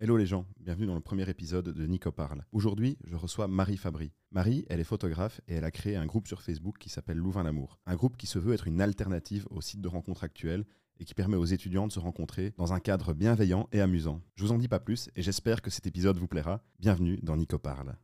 [0.00, 2.44] Hello les gens, bienvenue dans le premier épisode de Nico Parle.
[2.52, 4.12] Aujourd'hui, je reçois Marie Fabry.
[4.30, 7.42] Marie, elle est photographe et elle a créé un groupe sur Facebook qui s'appelle Louvain
[7.42, 7.80] l'Amour.
[7.84, 10.64] Un groupe qui se veut être une alternative au site de rencontres actuel
[11.00, 14.22] et qui permet aux étudiants de se rencontrer dans un cadre bienveillant et amusant.
[14.36, 16.62] Je vous en dis pas plus et j'espère que cet épisode vous plaira.
[16.78, 17.96] Bienvenue dans Nico Parle.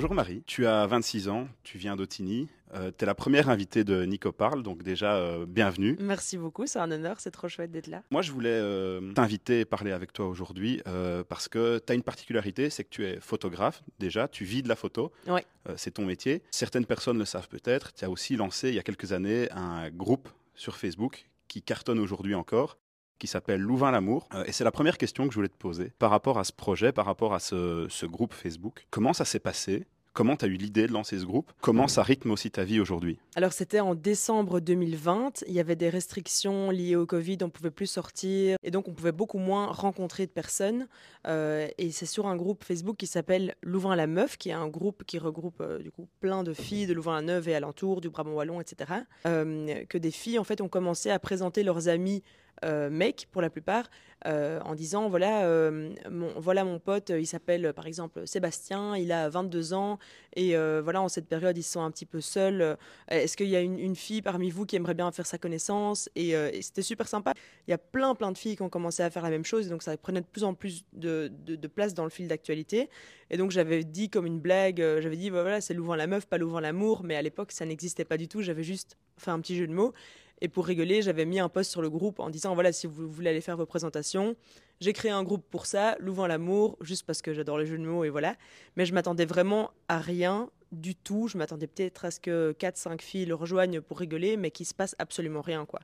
[0.00, 3.84] Bonjour Marie, tu as 26 ans, tu viens d'Otigny, euh, tu es la première invitée
[3.84, 5.98] de Nico Parle, donc déjà euh, bienvenue.
[6.00, 8.02] Merci beaucoup, c'est un honneur, c'est trop chouette d'être là.
[8.10, 10.80] Moi je voulais euh, t'inviter et parler avec toi aujourd'hui
[11.28, 14.70] parce que tu as une particularité, c'est que tu es photographe déjà, tu vis de
[14.70, 15.44] la photo, Ouais.
[15.76, 16.42] c'est ton métier.
[16.50, 19.90] Certaines personnes le savent peut-être, tu as aussi lancé il y a quelques années un
[19.90, 22.78] groupe sur Facebook qui cartonne aujourd'hui encore
[23.20, 24.28] qui s'appelle Louvain l'amour.
[24.34, 26.52] Euh, et c'est la première question que je voulais te poser par rapport à ce
[26.52, 28.86] projet, par rapport à ce, ce groupe Facebook.
[28.90, 29.86] Comment ça s'est passé?
[30.12, 31.52] Comment tu as eu l'idée de lancer ce groupe?
[31.60, 33.18] Comment ça rythme aussi ta vie aujourd'hui?
[33.36, 37.70] Alors c'était en décembre 2020, il y avait des restrictions liées au Covid, on pouvait
[37.70, 40.88] plus sortir et donc on pouvait beaucoup moins rencontrer de personnes.
[41.28, 44.68] Euh, et c'est sur un groupe Facebook qui s'appelle Louvain la Meuf, qui est un
[44.68, 48.32] groupe qui regroupe euh, du coup plein de filles de Louvain-la-Neuve et alentour, du Brabant
[48.32, 48.92] Wallon, etc.
[49.24, 52.22] que des filles en fait ont commencé à présenter leurs amis
[52.64, 53.90] euh, mecs pour la plupart,
[54.26, 58.96] euh, en disant voilà, euh, mon, voilà mon pote, il s'appelle euh, par exemple Sébastien,
[58.96, 59.98] il a 22 ans
[60.36, 62.60] et euh, voilà en cette période ils sont un petit peu seuls.
[62.60, 62.76] Euh,
[63.08, 66.36] Est-ce qu'il y a une, fille parmi vous qui aimerait bien faire sa connaissance Et,
[66.36, 67.32] euh, c'était super sympa.
[67.66, 69.66] Il y a plein plein de filles qui ont commencé à faire la même chose
[69.66, 71.30] et donc ça prenait de plus en plus de,
[71.74, 72.90] place dans le fil d'actualité.
[73.30, 76.06] Et donc j'avais dit comme une blague, euh, j'avais dit bah, voilà c'est Louvain la
[76.06, 78.42] meuf, pas Louvain l'amour, mais à l'époque ça n'existait pas du tout.
[78.42, 79.94] J'avais juste fait un petit jeu de mots.
[80.40, 83.10] Et pour rigoler, j'avais mis un post sur le groupe en disant voilà, si vous
[83.10, 84.36] voulez aller faire vos présentations,
[84.80, 87.84] j'ai créé un groupe pour ça, Louvain l'amour, juste parce que j'adore les jeux de
[87.84, 88.36] mots et voilà.
[88.76, 91.28] Mais je m'attendais vraiment à rien du tout.
[91.28, 94.74] Je m'attendais peut-être à ce que 4-5 filles le rejoignent pour rigoler, mais qu'il se
[94.74, 95.80] passe absolument rien, quoi.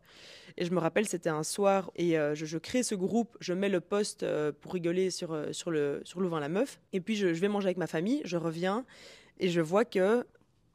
[0.57, 3.69] Et je me rappelle, c'était un soir et euh, je, crée ce groupe, je mets
[3.69, 6.81] le post euh, pour rigoler sur, euh, sur, le, sur Louvain la meuf.
[6.95, 8.87] Et puis je, je vais manger avec ma famille, je reviens
[9.39, 10.27] et je vois que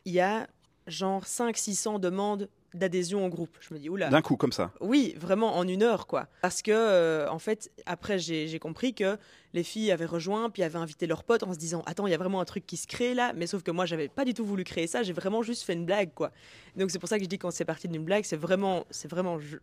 [0.05, 0.47] il y a
[0.87, 3.57] genre 500-600 demandes d'adhésion au groupe.
[3.59, 4.09] Je me dis, oula.
[4.09, 4.71] D'un coup, comme ça.
[4.79, 6.27] Oui, vraiment en une heure, quoi.
[6.41, 9.17] Parce que, euh, en fait, après, j'ai compris que
[9.53, 12.13] les filles avaient rejoint, puis avaient invité leurs potes en se disant, attends, il y
[12.13, 13.33] a vraiment un truc qui se crée là.
[13.33, 15.03] Mais sauf que moi, j'avais pas du tout voulu créer ça.
[15.03, 16.31] J'ai vraiment juste fait une blague, quoi.
[16.77, 19.09] Donc c'est pour ça que je dis quand c'est parti d'une blague, c'est vraiment, c'est
[19.09, 19.57] vraiment, je-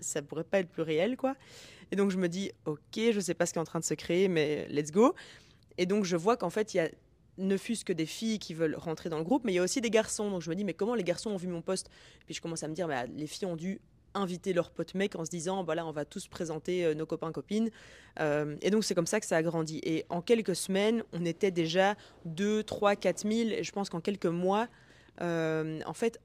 [0.00, 1.34] ça pourrait pas être plus réel, quoi.
[1.92, 2.78] Et donc je me dis, ok,
[3.12, 5.14] je sais pas ce qui est en train de se créer, mais let's go.
[5.78, 6.88] Et donc je vois qu'en fait, il y a
[7.38, 9.62] ne fût-ce que des filles qui veulent rentrer dans le groupe, mais il y a
[9.62, 10.30] aussi des garçons.
[10.30, 11.90] Donc je me dis, mais comment les garçons ont vu mon poste?
[12.26, 13.80] Puis je commence à me dire, bah, les filles ont dû
[14.14, 17.32] inviter leurs potes mecs en se disant, voilà, on va tous présenter euh, nos copains,
[17.32, 17.70] copines.
[18.20, 19.80] Euh, et donc c'est comme ça que ça a grandi.
[19.82, 23.50] Et en quelques semaines, on était déjà 2, 3, 4 000.
[23.50, 24.68] Et je pense qu'en quelques mois,
[25.20, 26.20] euh, en fait,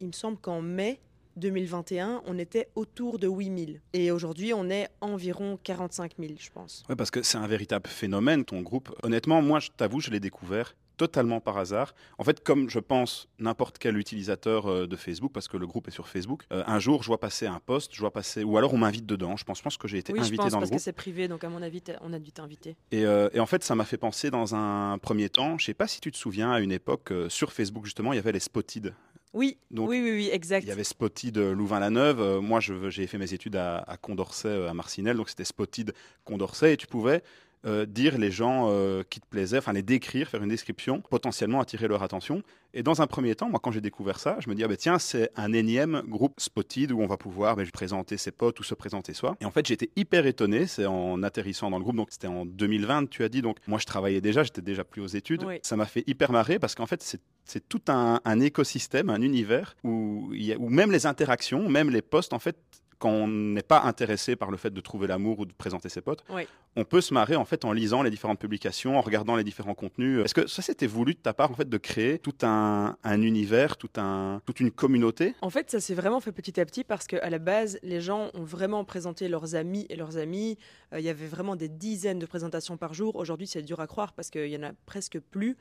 [0.00, 1.00] il me semble qu'en mai
[1.38, 3.78] 2021, on était autour de 8 000.
[3.92, 6.84] Et aujourd'hui, on est environ 45 000, je pense.
[6.88, 8.94] Ouais, parce que c'est un véritable phénomène, ton groupe.
[9.02, 11.94] Honnêtement, moi, je t'avoue, je l'ai découvert totalement par hasard.
[12.18, 15.86] En fait, comme je pense n'importe quel utilisateur euh, de Facebook, parce que le groupe
[15.86, 18.58] est sur Facebook, euh, un jour, je vois passer un post, je vois passer, ou
[18.58, 19.36] alors on m'invite dedans.
[19.36, 20.74] Je pense, je pense que j'ai été Oui, je invité pense, dans le parce que
[20.74, 20.82] groupe.
[20.84, 22.76] c'est privé, donc à mon avis, on a dû t'inviter.
[22.90, 25.74] Et, euh, et en fait, ça m'a fait penser dans un premier temps, je sais
[25.74, 28.32] pas si tu te souviens, à une époque, euh, sur Facebook justement, il y avait
[28.32, 28.92] les Spotted.
[29.34, 30.64] Oui, Donc, oui, oui, oui, exact.
[30.64, 32.20] Il y avait Spotted Louvain-la-Neuve.
[32.20, 35.92] Euh, moi, j'ai fait mes études à, à Condorcet, euh, à Marcinelle, donc c'était Spotted
[36.24, 36.72] Condorcet.
[36.72, 37.22] Et tu pouvais
[37.66, 38.70] euh, dire les gens
[39.10, 42.42] qui te plaisaient, enfin les décrire, faire une description, potentiellement attirer leur attention.
[42.72, 44.76] Et dans un premier temps, moi, quand j'ai découvert ça, je me dis, ah ben
[44.76, 48.62] tiens, c'est un énième groupe Spotted où on va pouvoir ben, présenter ses potes ou
[48.62, 49.36] se présenter soi.
[49.40, 52.46] Et en fait, j'étais hyper étonné, c'est en atterrissant dans le groupe, donc c'était en
[52.46, 53.42] 2020, tu as dit.
[53.42, 55.44] Donc moi, je travaillais déjà, j'étais déjà plus aux études.
[55.44, 55.58] Oui.
[55.62, 59.22] Ça m'a fait hyper marrer parce qu'en fait, c'est c'est tout un, un écosystème, un
[59.22, 62.56] univers où, il y a, où même les interactions, même les posts, en fait,
[62.98, 66.00] quand on n'est pas intéressé par le fait de trouver l'amour ou de présenter ses
[66.00, 66.48] potes, Oui.
[66.74, 69.74] on peut se marrer en fait en lisant les différentes publications, en regardant les différents
[69.76, 70.24] contenus.
[70.24, 73.22] Est-ce que ça c'était voulu de ta part en fait de créer tout un, un
[73.22, 75.36] univers, tout un, toute une communauté?
[75.42, 78.30] En fait, ça s'est vraiment fait petit à petit parce qu'à la base, les gens
[78.34, 80.58] ont vraiment présenté leurs amis et leurs amis.
[80.92, 83.14] Euh, Il y avait vraiment des dizaines de présentations par jour.
[83.14, 85.56] Aujourd'hui, c'est dur à croire parce qu'il y en a presque plus.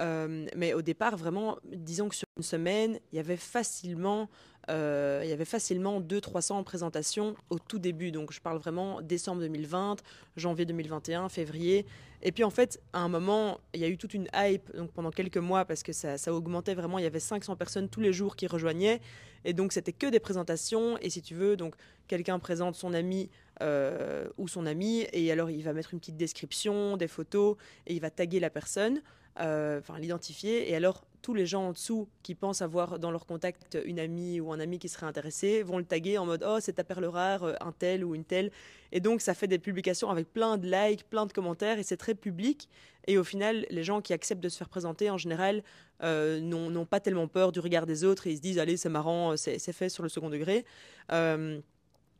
[0.00, 4.28] Euh, mais au départ, vraiment, disons que sur une semaine, il y avait facilement,
[4.70, 8.12] euh, il y avait facilement 200-300 présentations au tout début.
[8.12, 9.96] Donc, je parle vraiment décembre 2020,
[10.36, 11.86] janvier 2021, février.
[12.22, 14.90] Et puis, en fait, à un moment, il y a eu toute une hype donc
[14.92, 16.98] pendant quelques mois parce que ça, augmentait vraiment.
[16.98, 19.00] Il y avait 500 personnes tous les jours qui rejoignaient.
[19.44, 20.98] Et donc, c'était que des présentations.
[20.98, 21.74] Et si tu veux, donc,
[22.08, 23.30] quelqu'un présente son ami
[23.62, 25.06] euh, ou son ami.
[25.12, 27.56] Et alors, il va mettre une petite description, des photos,
[27.86, 29.00] et il va taguer la personne,
[29.38, 30.70] enfin, l'identifier.
[30.70, 34.40] Et alors, tous les gens en dessous qui pensent avoir dans leur contact une amie
[34.40, 37.06] ou un ami qui serait intéressé vont le taguer en mode oh c'est ta perle
[37.06, 38.50] rare, euh, un tel ou une telle.
[38.92, 41.96] Et donc ça fait des publications avec plein de likes, plein de commentaires et c'est
[41.96, 42.68] très public.
[43.06, 45.62] Et au final, les gens qui acceptent de se faire présenter en général
[46.02, 48.88] euh, n'ont pas tellement peur du regard des autres et ils se disent allez c'est
[48.88, 50.64] marrant, c'est fait sur le second degré.
[51.12, 51.60] Euh,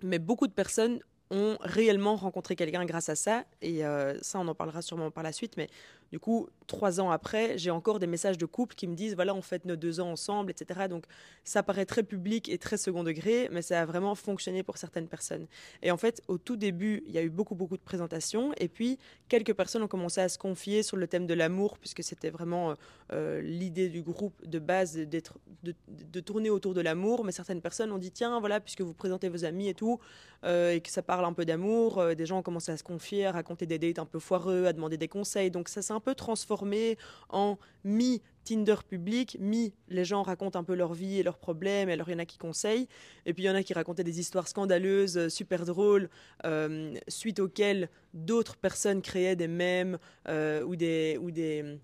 [0.03, 1.00] mais beaucoup de personnes
[1.31, 3.44] ont réellement rencontré quelqu'un grâce à ça.
[3.61, 3.82] Et
[4.23, 5.59] ça, on en parlera sûrement par la suite.
[5.59, 5.69] Mais
[6.12, 9.34] du coup, trois ans après, j'ai encore des messages de couple qui me disent voilà,
[9.34, 10.87] on fête nos deux ans ensemble, etc.
[10.88, 11.05] Donc
[11.44, 15.08] ça paraît très public et très second degré, mais ça a vraiment fonctionné pour certaines
[15.08, 15.46] personnes.
[15.82, 18.52] Et en fait, au tout début, il y a eu beaucoup, beaucoup de présentations.
[18.58, 22.02] Et puis, quelques personnes ont commencé à se confier sur le thème de l'amour, puisque
[22.02, 22.75] c'était vraiment
[23.12, 27.25] euh, l'idée du groupe de base de, tourner autour de l'amour.
[27.25, 29.99] Mais certaines personnes ont dit tiens, voilà, puisque vous présentez vos amis et tout,
[30.44, 32.84] euh, et que ça parle un peu d'amour, euh, des gens ont commencé à se
[32.84, 35.50] confier, à raconter des dates un peu foireux, à demander des conseils.
[35.50, 36.96] Donc ça, c'est un peu transformé
[37.28, 41.90] en mi Tinder public, mi les gens racontent un peu leur vie et leurs problèmes,
[41.90, 42.88] et alors il y en a qui conseillent,
[43.26, 46.08] et puis il y en a qui racontaient des histoires scandaleuses, euh, super drôles,
[46.46, 49.98] euh, suite auxquelles d'autres personnes créaient des mèmes
[50.28, 51.18] euh, ou des...
[51.20, 51.78] Ou des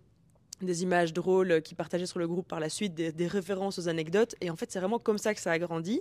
[0.62, 3.88] des images drôles qui partageaient sur le groupe par la suite, des, des références aux
[3.88, 4.34] anecdotes.
[4.40, 6.00] Et en fait, c'est vraiment comme ça que ça a grandi.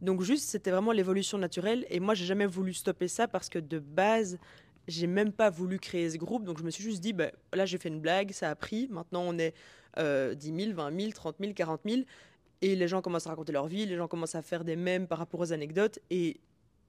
[0.00, 1.86] Donc juste, c'était vraiment l'évolution naturelle.
[1.90, 4.38] Et moi, j'ai jamais voulu stopper ça parce que de base,
[4.88, 7.66] j'ai même pas voulu créer ce groupe, donc je me suis juste dit, bah, là
[7.66, 9.54] j'ai fait une blague, ça a pris, maintenant on est
[9.98, 12.02] euh, 10 000, 20 000, 30 000, 40 000,
[12.62, 15.06] et les gens commencent à raconter leur vie, les gens commencent à faire des mèmes
[15.06, 16.40] par rapport aux anecdotes, et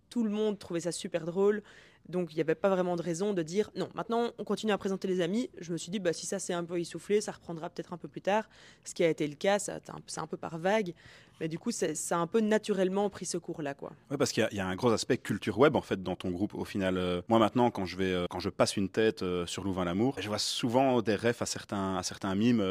[0.10, 1.64] tout le monde trouvait ça super drôle,
[2.10, 4.78] donc il n'y avait pas vraiment de raison de dire, non, maintenant on continue à
[4.78, 7.32] présenter les amis, je me suis dit, bah, si ça s'est un peu essoufflé, ça
[7.32, 8.50] reprendra peut-être un peu plus tard,
[8.84, 10.94] ce qui a été le cas, c'est un, un peu par vague,
[11.42, 13.74] mais du coup, ça a un peu naturellement pris ce cours-là.
[13.82, 16.54] Oui, parce qu'il y, a un gros aspect culture web en fait dans ton groupe.
[16.54, 19.48] Au final, euh, moi maintenant, quand je vais, euh, quand je passe une tête euh,
[19.48, 22.64] sur Louvain l'amour, je vois souvent des refs à certains, à certains mimes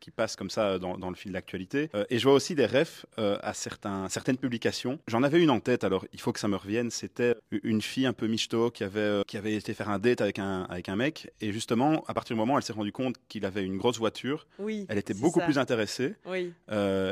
[0.00, 2.64] qui passent comme ça dans, dans le fil de l'actualité, et je vois aussi des
[2.64, 4.98] refs à certains, certaines publications.
[5.06, 6.90] J'en avais une en tête, alors il faut que ça me revienne.
[6.90, 10.38] C'était une fille un peu michto qui avait, qui avait été faire un date avec
[10.38, 13.16] un, avec un mec, et justement, à partir du moment où elle s'est rendue compte
[13.28, 16.14] qu'il avait une grosse voiture, oui, elle était beaucoup plus intéressée.
[16.26, 16.52] Oui.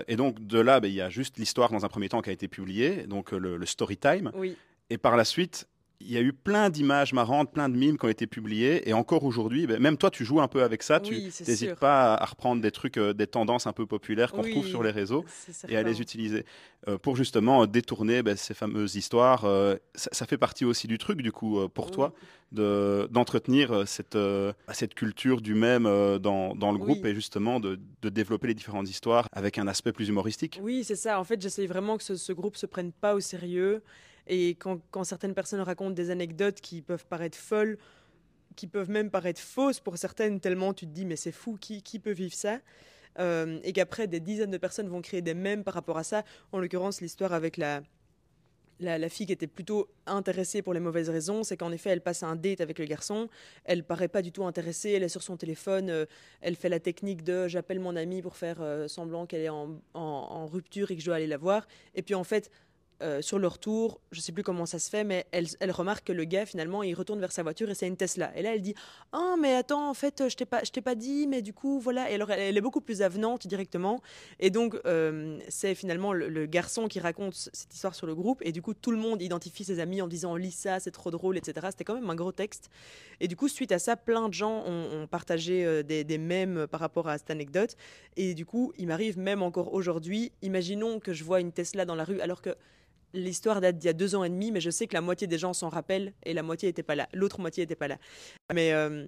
[0.08, 2.30] et donc de là, ben, il y a juste l'histoire dans un premier temps qui
[2.30, 4.30] a été publiée, donc euh, le, story time.
[4.34, 4.56] Oui.
[4.90, 5.68] Et par la suite,
[6.04, 8.88] il y a eu plein d'images marrantes, plein de mimes qui ont été publiés.
[8.88, 11.00] Et encore aujourd'hui, ben, même toi, tu joues un peu avec ça.
[11.00, 14.66] tu n'hésites pas à reprendre des trucs, euh, des tendances un peu populaires qu'on retrouve
[14.66, 15.24] sur les réseaux
[15.68, 16.44] et à les utiliser
[16.88, 19.46] euh, pour justement détourner ben, ces fameuses histoires.
[19.94, 22.12] ça, fait partie aussi du truc, du coup, pour toi,
[22.52, 24.18] d'entretenir cette,
[24.72, 28.88] cette culture du même dans, dans, le groupe et justement de, de, développer les différentes
[28.88, 30.60] histoires avec un aspect plus humoristique.
[30.62, 31.18] Oui, c'est ça.
[31.18, 33.82] En fait, j'essaye vraiment que ce, ce groupe se prenne pas au sérieux.
[34.26, 37.78] Et quand, certaines personnes racontent des anecdotes qui peuvent paraître folles,
[38.56, 41.82] qui peuvent même paraître fausses pour certaines, tellement tu te dis mais c'est fou, qui,
[41.82, 42.58] qui peut vivre ça?
[43.18, 46.24] Euh, Et qu'après des dizaines de personnes vont créer des mèmes par rapport à ça.
[46.50, 47.82] En l'occurrence, l'histoire avec la,
[48.82, 52.22] la, fille qui était plutôt intéressée pour les mauvaises raisons, c'est qu'en effet, elle passe
[52.22, 53.28] un date avec le garçon,
[53.64, 56.06] elle paraît pas du tout intéressée, elle est sur son téléphone, euh,
[56.40, 59.80] elle fait la technique de j'appelle mon amie pour faire euh, semblant qu'elle est en,
[59.94, 61.66] en, rupture et que je dois aller la voir.
[61.94, 62.50] Et puis en fait,
[63.02, 66.12] euh, sur leur tour, je sais plus comment ça se fait, mais elle, remarque que
[66.12, 68.32] le gars, finalement, il retourne vers sa voiture et c'est une Tesla.
[68.36, 68.74] Et là, elle dit
[69.12, 72.10] Ah, mais attends, en fait, je t'ai pas, t'ai pas dit, mais du coup, voilà.
[72.10, 74.00] Et alors, elle, est beaucoup plus avenante directement.
[74.40, 78.40] Et donc, euh, c'est finalement le, garçon qui raconte cette histoire sur le groupe.
[78.44, 81.10] Et du coup, tout le monde identifie ses amis en disant Lis ça, c'est trop
[81.10, 81.66] drôle, etc.
[81.70, 82.70] C'était quand même un gros texte.
[83.20, 86.66] Et du coup, suite à ça, plein de gens ont, partagé euh, des, des mèmes
[86.66, 87.76] par rapport à cette anecdote.
[88.16, 91.94] Et du coup, il m'arrive même encore aujourd'hui, imaginons que je vois une Tesla dans
[91.94, 92.54] la rue alors que
[93.14, 95.26] l'histoire date d'il y a deux ans et demi, mais je sais que la moitié
[95.26, 97.08] des gens s'en rappellent et la moitié n'était pas là.
[97.12, 97.98] L'autre moitié n'était pas là.
[98.52, 99.06] Mais euh,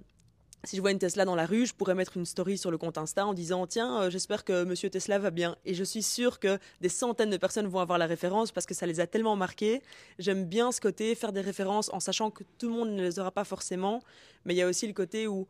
[0.65, 2.77] si je vois une Tesla dans la rue, je pourrais mettre une story sur le
[2.77, 5.55] compte Insta en disant Tiens, euh, j'espère que monsieur Tesla va bien.
[5.65, 8.73] Et je suis sûre que des centaines de personnes vont avoir la référence parce que
[8.73, 9.81] ça les a tellement marqués.
[10.19, 13.19] J'aime bien ce côté, faire des références en sachant que tout le monde ne les
[13.19, 14.01] aura pas forcément.
[14.45, 15.47] Mais il y a aussi le côté où.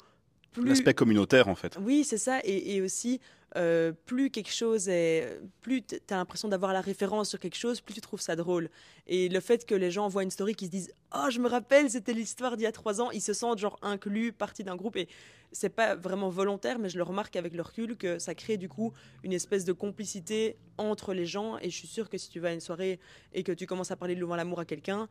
[0.64, 1.78] L'aspect communautaire, en fait.
[1.82, 2.40] Oui, c'est ça.
[2.44, 3.20] et aussi,
[3.58, 7.80] euh, plus quelque chose est, plus tu as l'impression d'avoir la référence sur quelque chose,
[7.80, 8.70] plus tu trouves ça drôle.
[9.08, 11.48] Et le fait que les gens voient une story qui se disent Oh, je me
[11.48, 14.76] rappelle, c'était l'histoire d'il y a trois ans, ils se sentent genre inclus, partie d'un
[14.76, 14.98] groupe.
[14.98, 15.08] Et
[15.54, 18.68] c'est pas vraiment volontaire, mais je le remarque avec le recul que ça crée du
[18.68, 18.92] coup
[19.24, 21.58] une espèce de complicité entre les gens.
[21.60, 23.00] Et je suis sûre que si tu vas à une soirée
[23.34, 25.08] et que tu commences à parler de Louvain l'amour à quelqu'un,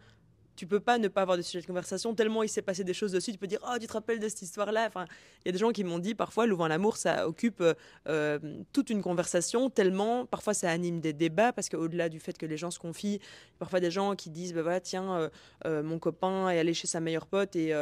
[0.56, 2.94] tu peux pas ne pas avoir de sujet de conversation tellement il s'est passé des
[2.94, 3.32] choses dessus.
[3.32, 4.86] Tu peux dire oh tu te rappelles de cette histoire-là?
[4.86, 5.06] Enfin,
[5.44, 7.62] il y a des gens qui m'ont dit parfois Louvain l'amour ça occupe
[8.08, 8.38] euh,
[8.72, 12.56] toute une conversation tellement parfois ça anime des débats parce qu'au-delà du fait que les
[12.56, 13.20] gens se confient,
[13.58, 15.28] parfois des gens qui disent bah voilà tiens euh,
[15.66, 17.74] euh, mon copain est allé chez sa meilleure pote et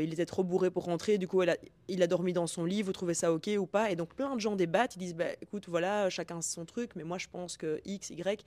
[0.00, 1.18] il était trop bourré pour rentrer.
[1.18, 1.42] Du coup
[1.88, 2.82] il a dormi dans son lit.
[2.82, 3.90] Vous trouvez ça ok ou pas?
[3.90, 4.96] Et donc plein de gens débattent.
[4.96, 8.44] Ils disent bah écoute voilà chacun son truc mais moi je pense que X Y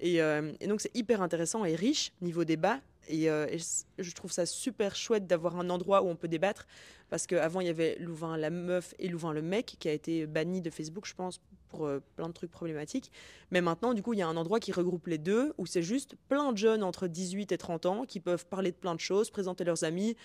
[0.00, 0.20] et
[0.66, 3.58] donc c'est hyper intéressant et riche niveau débat euh, et,
[3.98, 6.66] je trouve ça super chouette d'avoir un endroit où on peut débattre.
[7.08, 10.26] Parce qu'avant, il y avait Louvain la meuf et Louvain le mec, qui a été
[10.26, 13.10] banni de Facebook, je pense, pour euh, plein de trucs problématiques.
[13.50, 15.82] Mais maintenant, du coup, il y a un endroit qui regroupe les deux, où c'est
[15.82, 19.00] juste plein de jeunes entre 18 et 30 ans qui peuvent parler de plein de
[19.00, 20.16] choses, présenter leurs amis.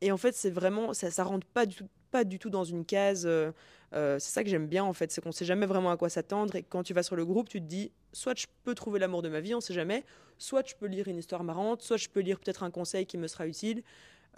[0.00, 2.64] Et en fait, c'est vraiment, ça, ça rentre pas du tout, pas du tout dans
[2.64, 3.26] une case.
[3.26, 3.52] Euh,
[3.92, 6.54] c'est ça que j'aime bien, en fait, c'est qu'on sait jamais vraiment à quoi s'attendre.
[6.56, 9.22] Et quand tu vas sur le groupe, tu te dis, soit je peux trouver l'amour
[9.22, 10.04] de ma vie, on sait jamais,
[10.38, 13.16] soit je peux lire une histoire marrante, soit je peux lire peut-être un conseil qui
[13.16, 13.82] me sera utile,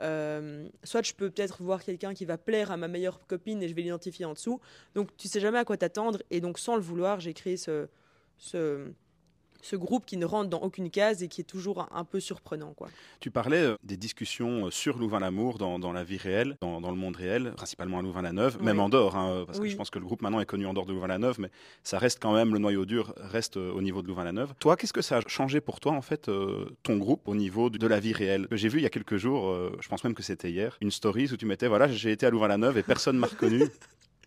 [0.01, 3.69] euh, soit je peux peut-être voir quelqu'un qui va plaire à ma meilleure copine et
[3.69, 4.61] je vais l'identifier en dessous.
[4.95, 7.89] Donc tu sais jamais à quoi t'attendre et donc sans le vouloir, j'ai créé ce,
[8.37, 8.93] ce,
[9.63, 12.73] ce groupe qui ne rentre dans aucune case et qui est toujours un, peu surprenant.
[12.75, 12.89] Quoi.
[13.21, 16.91] Tu parlais euh, des discussions euh, sur Louvain-l'Amour dans, dans, la vie réelle, dans, dans,
[16.91, 19.99] le monde réel, principalement à Louvain-la-Neuve, même en dehors, hein, parce que je pense que
[19.99, 21.51] le groupe maintenant est connu en dehors de Louvain-la-Neuve, mais
[21.83, 24.55] ça reste quand même, le noyau dur reste euh, au niveau de Louvain-la-Neuve.
[24.61, 26.31] Toi, qu'est-ce que ça a changé pour toi, en fait,
[26.83, 28.47] ton groupe au niveau de, la vie réelle?
[28.53, 31.29] J'ai vu il y a quelques jours, je pense même que c'était hier, une story
[31.33, 33.65] où tu mettais, voilà, j'ai été à Louvain-la-Neuve et personne m'a reconnu.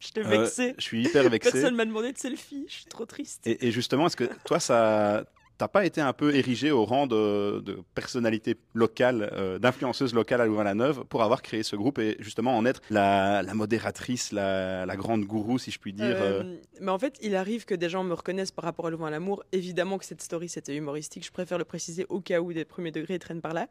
[0.01, 0.73] Je t'ai vexé.
[0.77, 1.51] je suis hyper vexé.
[1.51, 2.65] Personne m'a demandé de selfie.
[2.67, 3.45] Je suis trop triste.
[3.45, 5.23] Et, et justement, est-ce que toi, ça,
[5.61, 10.47] t'as pas été un peu érigé au rang de, personnalité locale, euh, d'influenceuse locale à
[10.47, 15.59] Louvain-la-Neuve pour avoir créé ce groupe et justement en être la, modératrice, la, grande gourou,
[15.59, 16.41] si je puis dire euh?
[16.41, 19.43] Euh, Mais en fait, il arrive que des gens me reconnaissent par rapport à Louvain-l'amour.
[19.51, 21.23] Évidemment que cette story, c'était humoristique.
[21.23, 23.67] Je préfère le préciser au cas où des premiers degrés traînent par là.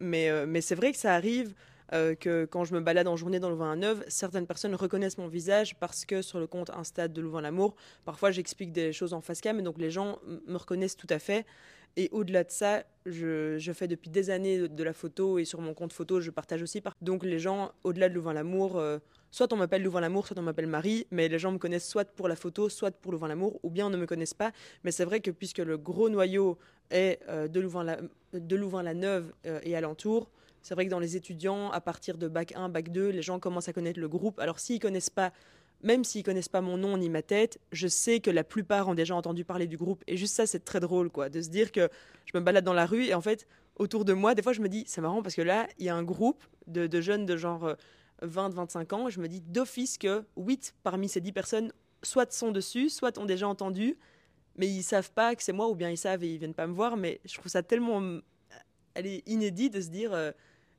[0.00, 1.52] mais mais c'est vrai que ça arrive
[1.94, 5.76] euh, que quand je me balade en journée dans Louvain-la-Neuve, certaines personnes reconnaissent mon visage
[5.78, 9.58] parce que sur le compte Insta de Louvain-l'Amour, parfois j'explique des choses en face cam
[9.60, 11.46] et donc les gens me reconnaissent tout à fait.
[11.96, 15.74] Et au-delà de ça, je, fais depuis des années de, la photo et sur mon
[15.74, 16.82] compte photo, je partage aussi.
[17.00, 18.98] Donc les gens, au-delà de Louvain-l'Amour, euh,
[19.30, 22.26] soit on m'appelle Louvain-l'Amour, soit on m'appelle Marie, mais les gens me connaissent soit pour
[22.26, 24.50] la photo, soit pour Louvain-l'Amour, ou bien ne me connaissent pas.
[24.82, 26.58] Mais c'est vrai que puisque le gros noyau
[26.90, 27.60] est euh, de
[28.56, 29.32] Louvain-la-Neuve
[29.62, 30.30] et alentour,
[30.64, 33.38] c'est vrai que dans les étudiants, à partir de bac 1, bac 2, les gens
[33.38, 34.40] commencent à connaître le groupe.
[34.40, 35.30] Alors s'ils connaissent pas,
[35.82, 38.94] même s'ils connaissent pas mon nom ni ma tête, je sais que la plupart ont
[38.94, 40.02] déjà entendu parler du groupe.
[40.06, 41.90] Et juste ça, c'est très drôle, quoi, de se dire que
[42.24, 44.62] je me balade dans la rue et en fait, autour de moi, des fois, je
[44.62, 47.36] me dis, c'est marrant parce que là, il y a un groupe de, jeunes de
[47.36, 47.74] genre
[48.22, 49.10] 20-25 euh, ans.
[49.10, 53.26] je me dis d'office que 8 parmi ces 10 personnes soit sont dessus, soit ont
[53.26, 53.98] déjà entendu,
[54.56, 56.66] mais ils savent pas que c'est moi ou bien ils savent et ils viennent pas
[56.66, 56.96] me voir.
[56.96, 58.00] Mais je trouve ça tellement
[58.94, 60.30] elle est inédite de se dire euh,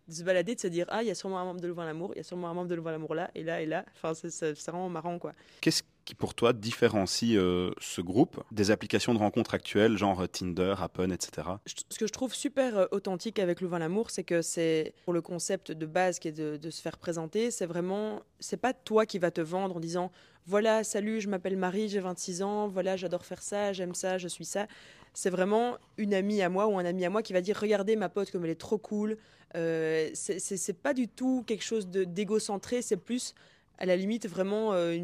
[0.07, 1.85] de se balader, de se dire ah il y a sûrement un membre de Louvain
[1.85, 3.85] l'amour, il y a sûrement un membre de Louvain l'amour là et là et là.
[3.95, 5.33] Enfin c'est vraiment marrant quoi.
[5.61, 10.27] Qu'est-ce qui pour toi différencie euh, ce groupe des applications de rencontres actuelles, genre euh,
[10.27, 11.47] Tinder, Appen, etc.
[11.65, 15.71] Ce que je trouve super authentique avec Louvain l'amour, c'est que c'est pour le concept
[15.71, 19.17] de base qui est de, de se faire présenter, c'est vraiment c'est pas toi qui
[19.17, 20.11] vas te vendre en disant
[20.45, 24.27] voilà salut je m'appelle Marie, j'ai 26 ans, voilà j'adore faire ça, j'aime ça, je
[24.27, 24.67] suis ça
[25.15, 27.95] c'est vraiment une amie à moi ou un ami à moi qui va dire regardez
[27.95, 29.17] ma pote comme elle est trop cool.
[29.55, 33.33] Euh, c'est pas du tout quelque chose d'égocentré, c'est plus
[33.77, 34.99] à la limite vraiment euh,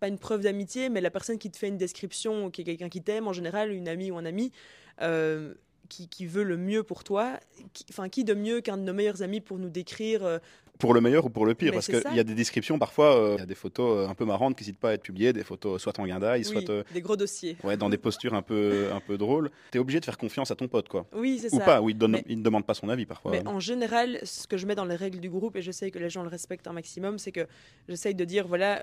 [0.00, 2.88] pas une preuve d'amitié, mais la personne qui te fait une description, qui est quelqu'un
[2.88, 4.52] qui t'aime en général, une amie ou un ami.
[5.00, 5.54] Euh,
[5.88, 7.40] qui, veut le mieux pour toi,
[7.88, 10.38] enfin qui de mieux qu'un de nos meilleurs amis pour nous décrire euh,
[10.78, 13.34] pour le meilleur ou pour le pire, parce qu'il y a des descriptions parfois, euh,
[13.36, 15.32] il y a des photos euh, un peu marrantes qui n'hésitent pas à être publiées,
[15.32, 18.88] des photos soit en guindaille, soit des gros dossiers, ouais, dans des postures un peu
[18.92, 19.50] un peu drôles.
[19.74, 21.06] es obligé de faire confiance à ton pote, quoi.
[21.14, 21.56] Oui, c'est ça.
[21.56, 23.32] Ou pas, ou il, ne demande pas son avis parfois.
[23.32, 25.90] Mais en général, ce que je mets dans les règles du groupe et je sais
[25.90, 27.46] que les gens le respectent un maximum, c'est que
[27.88, 28.82] j'essaye de dire voilà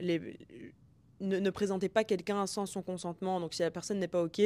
[0.00, 0.36] les
[1.22, 3.40] ne, présentez pas quelqu'un sans son consentement.
[3.40, 4.40] Donc, si la personne n'est pas OK,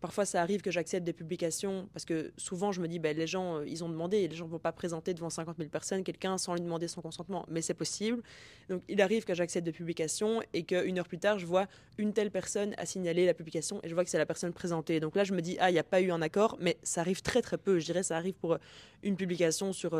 [0.00, 3.26] parfois ça arrive que j'accepte des publications parce que souvent je me dis, ben, les
[3.26, 5.70] gens, euh, ils ont demandé et les gens ne vont pas présenter devant 50 000
[5.70, 7.44] personnes quelqu'un sans lui demander son consentement.
[7.48, 8.22] Mais c'est possible.
[8.68, 11.66] Donc, il arrive que j'accepte des publications et qu'une heure plus tard, je vois
[11.96, 15.00] une telle personne a signalé la publication et je vois que c'est la personne présentée.
[15.00, 17.00] Donc là, je me dis, ah, il n'y a pas eu un accord, mais ça
[17.00, 17.78] arrive très très peu.
[17.78, 18.58] Je dirais, ça arrive pour
[19.02, 19.94] une publication sur 50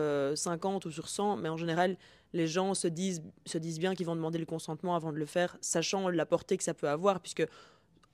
[0.87, 1.97] euh, ou sur 100, mais en général,
[2.33, 5.27] les gens se disent, se disent bien qu'ils vont demander le consentement avant de le
[5.27, 7.47] faire, sachant la portée que ça peut avoir, puisque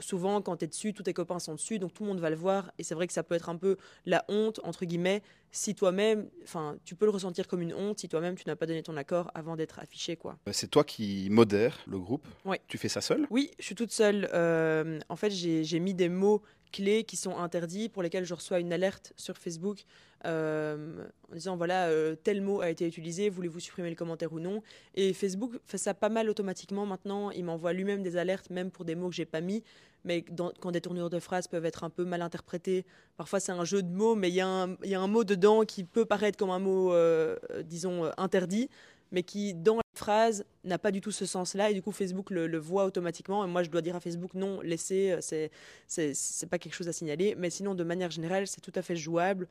[0.01, 2.31] souvent, quand tu es dessus, tous tes copains sont dessus, donc tout le monde va
[2.31, 2.73] le voir.
[2.79, 6.29] Et c'est vrai que ça peut être un peu la honte, entre guillemets, si toi-même,
[6.43, 8.97] enfin, tu peux le ressentir comme une honte si toi-même tu n'as pas donné ton
[8.97, 10.37] accord avant d'être affiché, quoi.
[10.49, 12.27] Euh, c'est toi qui modère le groupe?
[12.45, 12.57] Oui.
[12.67, 14.29] Tu fais ça seul Oui, je suis toute seule.
[14.35, 16.43] Euh, en fait, j'ai mis des mots
[16.75, 19.85] clés qui sont interdits, pour lesquels je reçois une alerte sur Facebook
[20.27, 24.41] euh, en disant voilà, euh, tel mot a été utilisé, voulez-vous supprimer le commentaire ou
[24.41, 24.61] non?
[24.97, 27.31] Et Facebook fait ça pas mal automatiquement maintenant.
[27.31, 29.63] Il m'envoie lui-même des alertes, même pour des mots que j'ai pas mis.
[30.05, 30.25] Mais
[30.61, 32.85] quand des tournures de phrases peuvent être un peu mal interprétées,
[33.17, 36.05] parfois c'est un jeu de mots, mais il y, a un mot dedans qui peut
[36.05, 38.69] paraître comme un mot, euh, disons, interdit
[39.15, 41.71] mais qui, dans la phrase, n'a pas du tout ce sens-là.
[41.71, 43.45] Et du coup, Facebook le, voit automatiquement.
[43.45, 45.51] Et moi, je dois dire à Facebook, non, laissez, euh, c'est,
[45.87, 47.37] c'est, pas quelque chose à signaler.
[47.39, 49.47] Mais sinon, de manière générale, c'est tout à fait jouable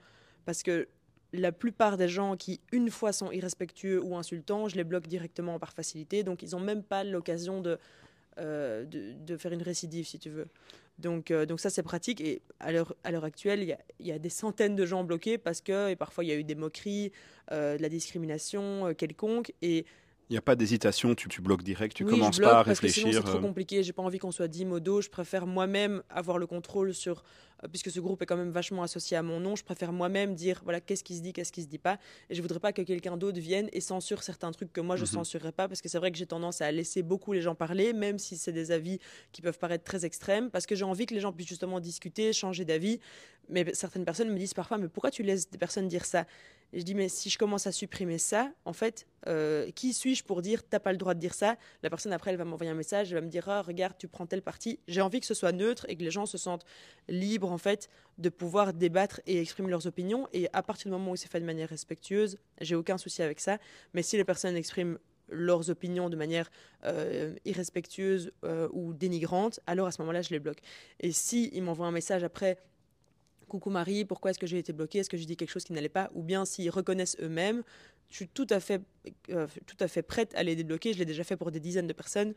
[0.46, 0.90] parce que
[1.32, 5.58] la plupart des gens qui, une fois, sont irrespectueux ou insultants, je les bloque directement
[5.60, 6.24] par facilité.
[6.24, 7.80] Donc, ils n'ont même pas l'occasion de,
[8.40, 10.48] euh, de, faire une récidive, si tu veux.
[11.00, 12.22] Donc, euh, donc ça, c'est pratique.
[12.22, 15.96] Et à l'heure, actuelle, il y, a, des centaines de gens bloqués parce que, et
[15.96, 17.12] parfois, il y a eu des moqueries,
[17.52, 19.54] euh, de la discrimination quelconque.
[19.62, 19.86] Et
[20.34, 23.14] n'y a pas d'hésitation, tu, tu, bloques direct, tu commences pas à réfléchir.
[23.14, 26.48] c'est trop compliqué, j'ai pas envie qu'on soit dit modo, je préfère moi-même avoir le
[26.48, 27.24] contrôle sur,
[27.70, 30.62] puisque ce groupe est quand même vachement associé à mon nom, je préfère moi-même dire
[30.64, 32.00] voilà qu'est-ce qui se dit, qu'est-ce qui se dit pas,
[32.30, 35.04] et je voudrais pas que quelqu'un d'autre vienne et censure certains trucs que moi je
[35.04, 35.14] ne mhm.
[35.14, 37.94] censurerai pas, parce que c'est vrai que j'ai tendance à laisser beaucoup les gens parler,
[37.94, 39.00] même si c'est des avis
[39.32, 42.34] qui peuvent paraître très extrêmes, parce que j'ai envie que les gens puissent justement discuter,
[42.34, 43.00] changer d'avis,
[43.50, 46.26] mais certaines personnes me disent parfois mais pourquoi tu laisses des personnes dire ça?
[46.74, 50.42] Je dis, mais si je commence à supprimer ça, en fait, euh, qui suis-je pour
[50.42, 51.56] dire, t'as pas le droit de dire ça?
[51.84, 54.08] La personne, après, elle va m'envoyer un message, elle va me dire, ah, regarde, tu
[54.08, 54.80] prends telle partie.
[54.88, 56.66] J'ai envie que ce soit neutre et que les gens se sentent
[57.08, 60.28] libres, en fait, de pouvoir débattre et exprimer leurs opinions.
[60.34, 63.40] Et à partir du moment où c'est fait de manière respectueuse, j'ai aucun souci avec
[63.40, 63.60] ça.
[63.94, 64.98] Mais si les personnes expriment
[65.30, 66.50] leurs opinions de manière
[66.86, 70.60] euh, irrespectueuse euh, ou dénigrante, alors à ce moment-là, je les bloque.
[71.00, 72.58] Et si ils m'envoient un message après
[73.48, 75.00] coucou Marie, pourquoi est-ce que j'ai été bloquée?
[75.00, 76.10] Est-ce que j'ai dit quelque chose qui n'allait pas?
[76.14, 77.64] Ou bien s'ils reconnaissent eux-mêmes,
[78.10, 78.82] je suis tout à fait,
[79.30, 80.94] euh, tout à fait prête à les débloquer.
[80.94, 82.34] Je l'ai déjà fait pour des dizaines de personnes.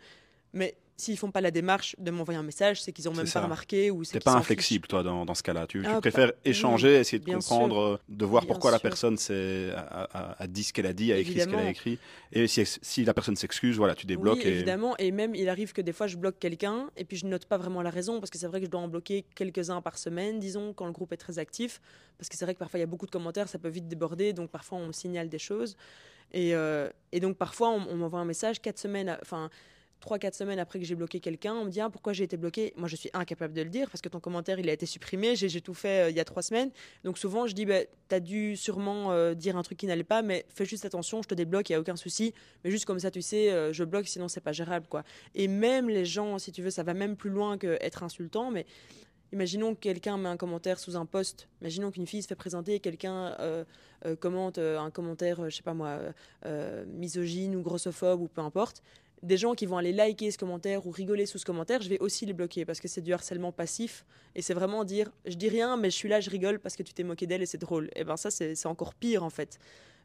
[0.53, 3.43] Mais s'ils font pas la démarche de m'envoyer un message, c'est qu'ils ont même pas
[3.43, 5.67] remarqué ou c'est pas inflexible toi dans, dans ce cas-là.
[5.67, 10.65] Tu, ah, préfères échanger, essayer de comprendre, euh, de voir pourquoi la personne a, dit
[10.65, 11.99] ce qu'elle a dit, a écrit ce qu'elle a écrit.
[12.33, 14.39] Et si, si la personne s'excuse, voilà, tu débloques.
[14.39, 14.97] Oui, évidemment.
[14.99, 17.59] Et même il arrive que des fois je bloque quelqu'un et puis je note pas
[17.59, 20.39] vraiment la raison parce que c'est vrai que je dois en bloquer quelques-uns par semaine,
[20.39, 21.81] disons, quand le groupe est très actif.
[22.19, 23.89] Parce que c'est vrai que parfois il y a beaucoup de commentaires, ça peut vite
[23.89, 25.77] déborder, donc parfois on me signale des choses.
[26.33, 29.51] Et, euh, et donc parfois on, on m'envoie un message quatre semaines, enfin
[30.03, 32.73] 3-4 semaines après que j'ai bloqué quelqu'un, on me dit ah, pourquoi j'ai été bloqué?
[32.77, 35.37] Moi, je suis incapable de le dire parce que ton commentaire, il a été supprimé,
[35.37, 36.71] j'ai tout fait euh, il y a 3 semaines.
[37.05, 40.05] Donc souvent, je dis bah, tu as dû sûrement euh, dire un truc qui n'allait
[40.05, 42.35] pas, mais fais juste attention, je te débloque, il n'y a aucun souci.
[42.65, 44.87] Mais juste comme ça, tu sais, euh, je bloque, sinon c'est pas gérable.
[44.89, 45.03] quoi.
[45.35, 48.67] Et même les gens, si tu veux, ça va même plus loin qu'être insultant, mais
[49.33, 51.49] Imaginons que quelqu'un met un commentaire sous un post.
[51.61, 53.37] Imaginons qu'une fille se fait présenter et quelqu'un
[54.21, 55.99] commente un commentaire, je sais pas moi,
[56.87, 58.85] misogyne ou grossophobe ou peu importe
[59.23, 61.99] des gens qui vont aller liker ce commentaire ou rigoler sous ce commentaire, je vais
[61.99, 65.49] aussi les bloquer parce que c'est du harcèlement passif et c'est vraiment dire je dis
[65.49, 67.59] rien mais je suis là, je rigole parce que tu t'es moqué d'elle et c'est
[67.59, 67.91] drôle.
[67.97, 69.59] Et ben ça c'est encore pire en fait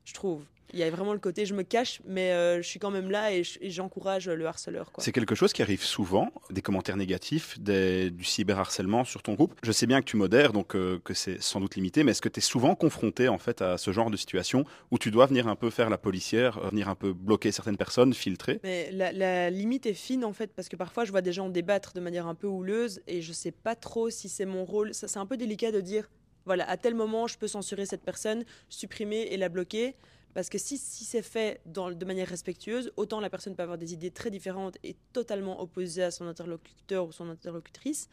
[0.05, 0.43] je trouve.
[0.73, 3.11] Il y a vraiment le côté je me cache, mais euh, je suis quand même
[3.11, 4.91] là et j'encourage le harceleur.
[4.99, 9.53] C'est quelque chose qui arrive souvent, des commentaires négatifs, du cyberharcèlement sur ton groupe.
[9.63, 12.21] Je sais bien que tu modères, donc euh, que c'est sans doute limité, mais est-ce
[12.21, 15.25] que tu es souvent confronté en fait à ce genre de situation où tu dois
[15.25, 18.59] venir un peu faire la policière, euh, venir un peu bloquer certaines personnes, filtrer?
[18.63, 21.49] Mais la, la, limite est fine en fait, parce que parfois je vois des gens
[21.49, 24.93] débattre de manière un peu houleuse et je sais pas trop si c'est mon rôle.
[24.93, 26.09] C'est un peu délicat de dire
[26.45, 29.95] voilà, à tel moment, je peux censurer cette personne, supprimer et la bloquer.
[30.33, 33.93] Parce que si, si c'est fait de manière respectueuse, autant la personne peut avoir des
[33.93, 38.07] idées très différentes et totalement opposées à son interlocuteur ou son interlocutrice,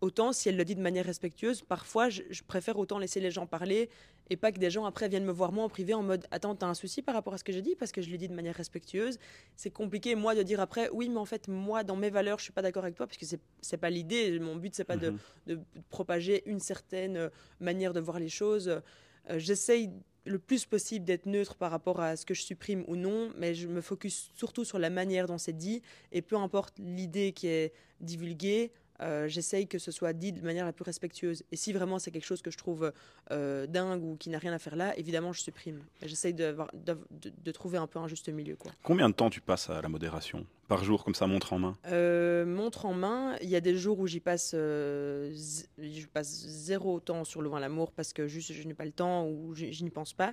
[0.00, 3.46] autant si elle le dit de manière respectueuse, parfois je, préfère autant laisser les gens
[3.46, 3.88] parler
[4.30, 6.54] et pas que des gens après viennent me voir moi en privé en mode attends
[6.54, 8.28] t'as un souci par rapport à ce que j'ai dit parce que je l'ai dit
[8.28, 9.18] de manière respectueuse.
[9.56, 12.44] C'est compliqué moi de dire après oui mais en fait moi dans mes valeurs je
[12.44, 14.38] suis pas d'accord avec toi parce que c'est c'est pas l'idée.
[14.38, 15.14] Mon but c'est pas de,
[15.46, 15.64] mhm.
[15.90, 17.28] propager une certaine euh,
[17.60, 18.68] manière de voir les choses.
[18.68, 19.90] Euh, j'essaye
[20.26, 23.54] le plus possible d'être neutre par rapport à ce que je supprime ou non, mais
[23.54, 25.82] je me focus surtout sur la manière dont c'est dit,
[26.12, 30.64] et peu importe l'idée qui est divulguée, euh, j'essaye que ce soit dit de manière
[30.64, 31.42] la plus respectueuse.
[31.50, 32.92] Et si vraiment c'est quelque chose que je trouve
[33.30, 35.80] euh, dingue ou qui n'a rien à faire là, évidemment, je supprime.
[36.02, 36.96] J'essaye de, de,
[37.44, 38.56] de, trouver un peu un juste milieu.
[38.56, 38.72] Quoi.
[38.82, 40.46] Combien de temps tu passes à la modération?
[40.68, 41.76] Par jour, comme ça, montre en main?
[41.88, 47.00] Euh, Montre en main, il y a des jours où j'y passe, je passe zéro
[47.00, 49.82] temps sur le vin l'amour parce que juste je n'ai pas le temps ou je,
[49.82, 50.30] n'y pense pas.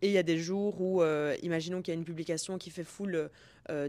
[0.00, 1.02] Et il y a des jours où,
[1.42, 3.30] imaginons qu'il y a une publication qui fait full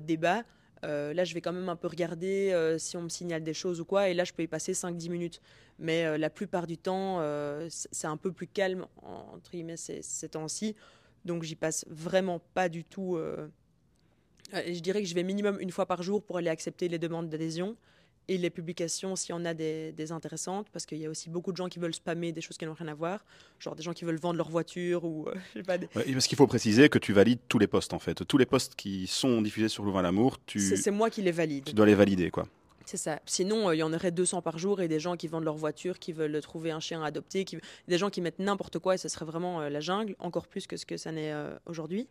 [0.02, 0.44] débat.
[0.84, 3.54] Euh, là, je vais quand même un peu regarder euh, si on me signale des
[3.54, 5.42] choses ou quoi, et là, je peux y passer 5-10 minutes.
[5.78, 7.22] Mais euh, la plupart du temps,
[7.70, 10.76] c'est un peu plus calme, entre guillemets, ces, ces temps-ci.
[11.26, 13.18] Donc, j'y passe vraiment pas du tout.
[14.54, 17.30] je dirais que je vais minimum une fois par jour pour aller accepter les demandes
[17.30, 17.76] d'adhésion.
[18.30, 21.30] Et les publications s'il y en a des, des intéressantes, parce qu'il y a aussi
[21.30, 23.26] beaucoup de gens qui veulent spammer des choses qui n'ont rien à voir,
[23.58, 25.80] genre des gens qui veulent vendre leur voiture ou euh, je sais pas.
[25.80, 25.88] Des...
[25.96, 28.24] Ouais, parce qu'il faut préciser que tu valides tous les posts en fait.
[28.26, 31.66] Tous les posts qui sont diffusés sur Louvain l'Amour, tu, C'est moi qui les valide.
[31.66, 32.48] tu dois les valider quoi.
[32.90, 33.20] C'est ça.
[33.28, 35.54] Sinon, euh, il y en aurait 200 par jour et des gens qui vendent leur
[35.54, 37.60] voiture, qui veulent trouver un chien à adopter, qui...
[37.88, 40.66] des gens qui mettent n'importe quoi et ce serait vraiment euh, la jungle, encore plus
[40.66, 42.08] que ce que ça n'est euh, aujourd'hui.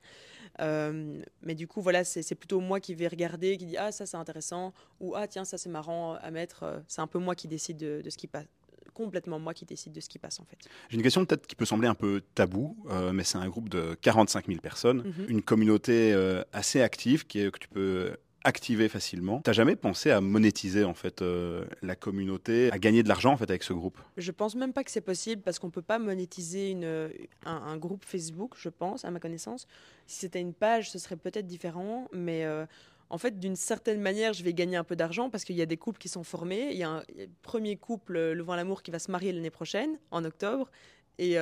[0.60, 4.16] Mais du coup, voilà, c'est plutôt moi qui vais regarder, qui dit ah ça c'est
[4.16, 6.82] intéressant ou ah tiens ça c'est marrant à mettre.
[6.86, 8.46] C'est un peu moi qui décide de, de ce qui passe,
[8.94, 10.58] complètement moi qui décide de ce qui passe en fait.
[10.90, 13.68] J'ai une question peut-être qui peut sembler un peu tabou, euh, mais c'est un groupe
[13.68, 15.26] de 45 000 personnes, Mhm.
[15.28, 19.40] une communauté euh, assez active qui est, que tu peux activer facilement.
[19.40, 23.36] T'as jamais pensé à monétiser en fait euh, la communauté, à gagner de l'argent en
[23.36, 23.98] fait avec ce groupe?
[24.16, 27.10] Je pense même pas que c'est possible parce qu'on peut pas monétiser une,
[27.44, 29.66] un, groupe Facebook, je pense, à ma connaissance.
[30.06, 32.64] Si c'était une page, ce serait peut-être différent, mais euh,
[33.10, 35.66] en fait, d'une certaine manière, je vais gagner un peu d'argent parce qu'il y a
[35.66, 36.70] des couples qui sont formés.
[36.70, 37.02] Il y a un
[37.42, 40.70] premier couple, euh, Le Vent l'Amour, qui va se marier l'année prochaine, en octobre.
[41.18, 41.36] Et,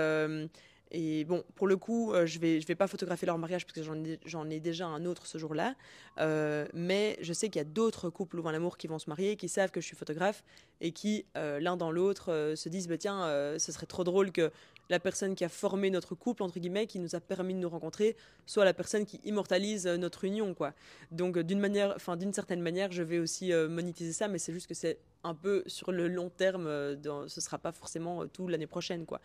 [0.92, 3.74] et bon, pour le coup, euh, je vais, je vais pas photographier leur mariage parce
[3.74, 5.74] que j'en ai, ai déjà un autre ce jour-là.
[6.18, 9.36] Euh, mais je sais qu'il y a d'autres couples Louvain l'amour qui vont se marier,
[9.36, 10.44] qui savent que je suis photographe
[10.80, 13.26] et qui, euh, l'un dans l'autre, se disent bah, tiens,
[13.58, 14.52] ce serait trop drôle que
[14.88, 17.68] la personne qui a formé notre couple, entre guillemets, qui nous a permis de nous
[17.68, 20.54] rencontrer, soit la personne qui immortalise notre union.
[20.54, 20.72] quoi.
[21.10, 25.00] Donc, d'une d'une certaine manière, je vais aussi monétiser ça, mais c'est juste que c'est
[25.24, 29.06] un peu sur le long terme, dans, ce sera pas forcément tout l'année prochaine.
[29.06, 29.20] quoi.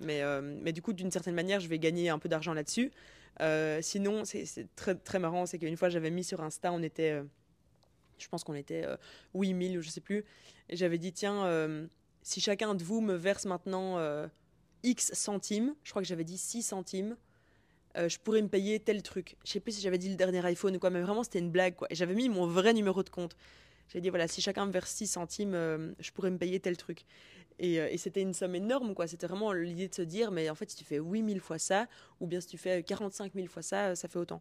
[0.00, 2.92] Mais, euh, mais du coup, d'une certaine manière, je vais gagner un peu d'argent là-dessus.
[3.40, 7.12] Euh, sinon, c'est très, très marrant, c'est qu'une fois, j'avais mis sur Insta, on était,
[7.12, 7.22] euh,
[8.18, 8.96] je pense qu'on était euh,
[9.34, 10.24] 8000 ou je sais plus,
[10.68, 11.68] et j'avais dit, tiens,
[12.22, 13.98] si chacun de vous me verse maintenant
[14.82, 17.16] X centimes, je crois que j'avais dit 6 centimes,
[17.94, 19.36] je pourrais me payer tel truc.
[19.44, 21.50] Je sais plus si j'avais dit le dernier iPhone ou quoi, mais vraiment, c'était une
[21.50, 21.86] blague, quoi.
[21.90, 23.36] Et j'avais mis mon vrai numéro de compte.
[23.88, 27.04] J'ai dit, voilà, si chacun me verse 6 centimes, je pourrais me payer tel truc.
[27.58, 29.06] Et, euh, et c'était une somme énorme, quoi.
[29.06, 31.86] C'était vraiment l'idée de se dire, mais en fait, si tu fais 8000 fois ça,
[32.20, 34.40] ou bien si tu fais 45 000 fois ça, ça fait autant.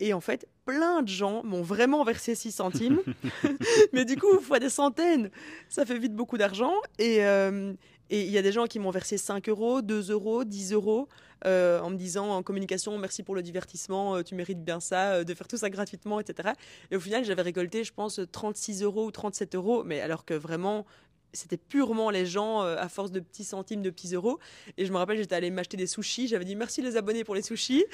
[0.00, 3.00] Et en fait, plein de gens m'ont vraiment versé 6 centimes.
[3.92, 5.30] mais du coup, fois des centaines,
[5.68, 6.74] ça fait vite beaucoup d'argent.
[6.98, 7.74] Et euh,
[8.10, 11.08] et il y a des gens qui m'ont versé 5 euros, 2 euros, 10 euros,
[11.46, 15.14] euh, en me disant en communication, merci pour le divertissement, euh, tu mérites bien ça,
[15.14, 16.50] euh, de faire tout ça gratuitement, etc.
[16.90, 20.34] Et au final, j'avais récolté, je pense, 36 euros ou 37 euros, mais alors que
[20.34, 20.84] vraiment,
[21.34, 24.38] c'était purement les gens euh, à force de petits centimes, de petits euros.
[24.78, 26.28] Et je me rappelle, j'étais allée m'acheter des sushis.
[26.28, 27.84] J'avais dit merci les abonnés pour les sushis.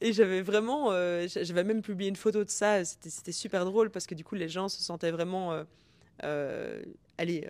[0.00, 2.84] Et j'avais vraiment, euh, j'avais même publié une photo de ça.
[2.84, 5.64] C'était super drôle parce que du coup, les gens se sentaient vraiment, euh,
[6.24, 6.82] euh,
[7.18, 7.48] allez,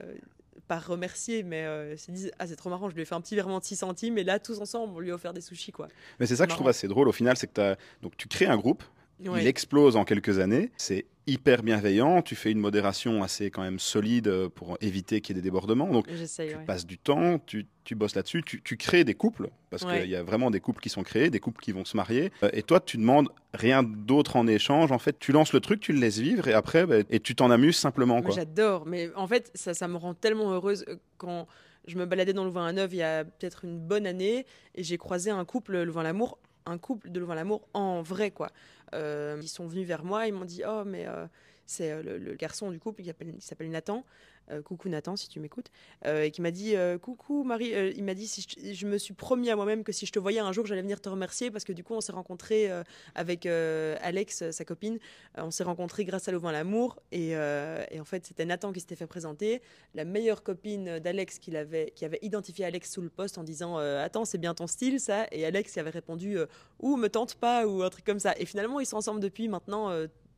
[0.69, 3.21] pas remerciés, mais euh, se disent ah c'est trop marrant, je lui ai fait un
[3.21, 4.19] petit virement de 6 centimes.
[4.19, 5.89] Et là, tous ensemble, on lui a offert des sushis quoi.
[6.21, 8.29] Mais c'est ça que je trouve assez drôle au final, c'est que t'as- donc tu
[8.29, 8.85] crées un groupe,
[9.29, 9.43] Ouais.
[9.43, 13.79] il explose en quelques années, c'est hyper bienveillant, tu fais une modération assez quand même
[13.79, 15.89] solide euh, pour éviter qu'il y ait des débordements.
[15.91, 16.65] Donc tu ouais.
[16.67, 20.01] passes du temps, tu, tu bosses là-dessus, tu, tu crées des couples, parce Ouais.
[20.01, 22.33] qu'il y a vraiment des couples qui sont créés, des couples qui vont se marier,
[22.43, 25.81] Euh, et toi tu demandes rien d'autre en échange, en fait tu lances le truc,
[25.81, 28.23] tu le laisses vivre, et après, bah, et tu t'en amuses simplement.
[28.31, 31.47] J'adore, mais en fait, ça, ça me rend tellement heureuse euh, quand
[31.87, 35.31] je me baladais dans Louvain-la-Neuve il y a peut-être une bonne année et j'ai croisé
[35.31, 38.51] un couple Louvain-l'Amour, un couple de Louvain-l'Amour en vrai, quoi.
[38.95, 41.27] Euh, ils sont venus vers moi, ils m'ont dit Oh, mais euh,
[41.71, 44.05] c'est euh, le, garçon du couple, il s'appelle- Nathan.
[44.51, 45.71] Euh, coucou Nathan, si tu m'écoutes.
[46.07, 49.49] Euh, et qui m'a dit Coucou Marie, il m'a dit si je, me suis promis
[49.49, 51.73] à moi-même que si je te voyais un jour, j'allais venir te remercier parce que
[51.73, 52.69] du coup, on s'est rencontrés
[53.15, 54.99] avec Alex, sa copine.
[55.37, 59.07] On s'est rencontrés grâce à Louvain l'amour et, en fait c'était Nathan qui s'était fait
[59.07, 59.63] présenter,
[59.95, 63.77] la meilleure copine d'Alex qui, l'avait- qui avait identifié Alex sous le poste en disant
[63.77, 66.39] attends c'est bien ton style ça et Alex avait répondu
[66.81, 69.47] ou me tente pas ou un truc comme ça et finalement ils sont ensemble depuis
[69.47, 69.91] maintenant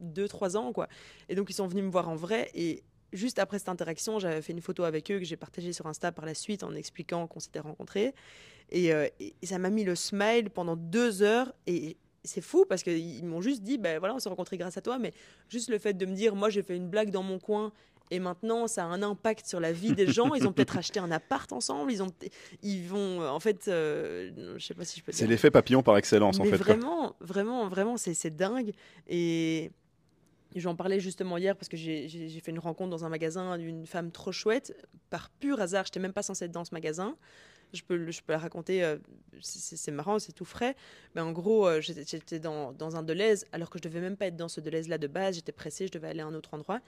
[0.02, 0.88] 2-3 ans quoi
[1.28, 4.42] et donc ils sont venus me voir en vrai et juste après cette interaction j'avais
[4.42, 7.26] fait une photo avec eux que j'ai partagée sur Insta par la suite en expliquant
[7.26, 8.14] qu'on s'était rencontrés
[8.70, 12.82] et, euh, et ça m'a mis le smile pendant deux heures et c'est fou parce
[12.82, 15.12] qu'ils m'ont juste dit, ben voilà, on s'est rencontrés grâce à toi, mais
[15.48, 17.72] juste le fait de me dire, moi j'ai fait une blague dans mon coin
[18.10, 20.34] et maintenant ça a un impact sur la vie des gens.
[20.34, 22.10] Ils ont peut-être acheté un appart ensemble, ils ont,
[22.62, 25.96] ils vont, en fait, euh, je sais pas si je peux C'est l'effet papillon par
[25.96, 26.50] excellence en fait.
[26.50, 26.74] quoi.
[26.74, 28.72] vraiment, vraiment, vraiment, c'est c'est dingue.
[29.08, 29.70] Et
[30.60, 34.10] j'en parlais justement hier parce que j'ai fait une rencontre dans un magasin d'une femme
[34.10, 34.74] trop chouette.
[35.10, 37.16] Par pur hasard, je n'étais même pas censée être dans ce magasin.
[37.72, 38.98] Je peux, je peux la raconter, euh,
[39.40, 40.76] c'est- marrant, c'est tout frais.
[41.14, 44.26] Mais en gros, euh, j'étais dans, dans un Deleuze, alors que je devais même pas
[44.26, 45.36] être dans ce Deleuze-là de base.
[45.36, 46.80] J'étais pressée, je devais aller à un autre endroit.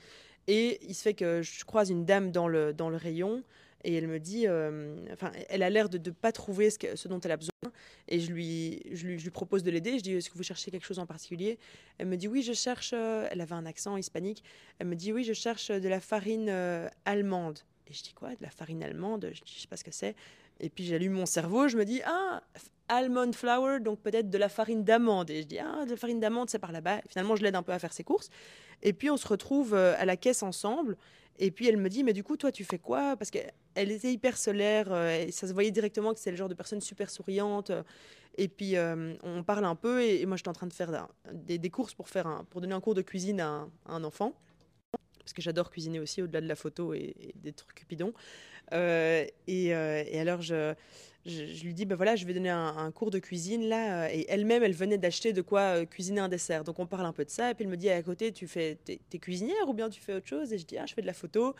[0.46, 3.42] Et il se fait que je croise une dame dans le, dans le rayon
[3.84, 7.20] et elle me dit, euh, enfin, elle a l'air de ne pas trouver ce, dont
[7.20, 7.52] elle a besoin.
[8.08, 9.98] et je lui, propose de l'aider.
[9.98, 11.58] Je dis Est-ce que vous cherchez quelque chose en particulier?
[11.98, 12.92] Elle me dit Oui, je cherche.
[12.94, 14.42] euh, elle avait un accent hispanique.
[14.78, 17.58] Elle me dit Oui, je cherche de la farine euh, allemande.
[17.86, 18.30] Et je dis Quoi?
[18.30, 19.30] De la farine allemande?
[19.32, 20.16] Je dis sais pas ce que c'est.
[20.60, 22.42] Et puis j'allume mon cerveau, je me dis Ah,
[22.88, 25.28] almond flour, donc peut-être de la farine d'amande.
[25.28, 27.02] Et je dis Ah, de la farine d'amande, c'est par là-bas.
[27.10, 28.30] Finalement, je l'aide un peu à faire ses courses.
[28.82, 30.96] Et puis on se retrouve à la caisse ensemble.
[31.38, 33.16] Et puis elle me dit, mais du coup, toi, tu fais quoi?
[33.16, 36.54] Parce qu'elle était hyper solaire, euh, ça se voyait directement que c'est le genre de
[36.54, 37.70] personne super souriante.
[37.70, 37.82] euh,
[38.38, 41.08] Et puis euh, on parle un peu, et, et moi, j'étais en train de faire
[41.32, 44.34] des, des courses pour, faire pour donner un cours de cuisine à un, enfant.
[45.18, 48.12] Parce que j'adore cuisiner aussi, au-delà de la photo et, des trucs cupidons.
[48.72, 50.74] Et alors, je,
[51.26, 54.04] je, lui dis, ben voilà, je vais donner un, cours de cuisine là.
[54.04, 56.64] euh, Et elle-même, elle venait d'acheter de quoi euh, cuisiner un dessert.
[56.64, 57.50] Donc on parle un peu de ça.
[57.50, 60.00] Et puis elle me dit, à côté, tu fais, t'es, t'es cuisinière ou bien tu
[60.00, 60.52] fais autre chose?
[60.52, 61.54] Et je dis, ah, je fais de la photo.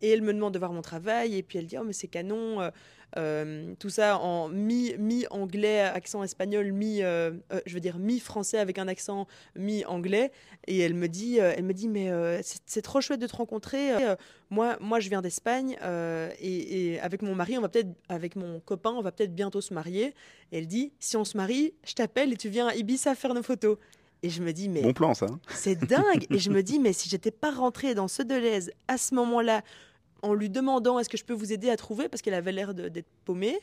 [0.00, 1.36] Et elle me demande de voir mon travail.
[1.36, 2.70] Et puis elle dit, oh, mais c'est canon.
[3.16, 8.58] Euh, tout ça en mi, mi-anglais, accent espagnol, mi, euh, euh, je veux dire mi-français
[8.58, 10.30] avec un accent mi-anglais.
[10.66, 12.10] Et elle me dit, elle me dit mais
[12.42, 13.90] c'est trop chouette de te rencontrer.
[14.50, 15.76] Moi, moi, je viens d'Espagne
[16.40, 19.60] et, et avec mon mari, on va peut-être, avec mon copain, on va peut-être bientôt
[19.60, 20.14] se marier.
[20.52, 23.34] Et elle dit, si on se marie, je t'appelle et tu viens à Ibiza faire
[23.34, 23.78] nos photos.
[24.22, 25.26] Et je me dis, mais Bon plan, ça.
[25.26, 25.40] hein.
[25.54, 26.26] c'est dingue.
[26.30, 29.62] Et je me dis, mais si j'étais pas rentrée dans ce Deleuze à ce moment-là,
[30.22, 32.74] en lui demandant est-ce que je peux vous aider à trouver, parce qu'elle avait l'air
[32.74, 33.58] d'être paumée,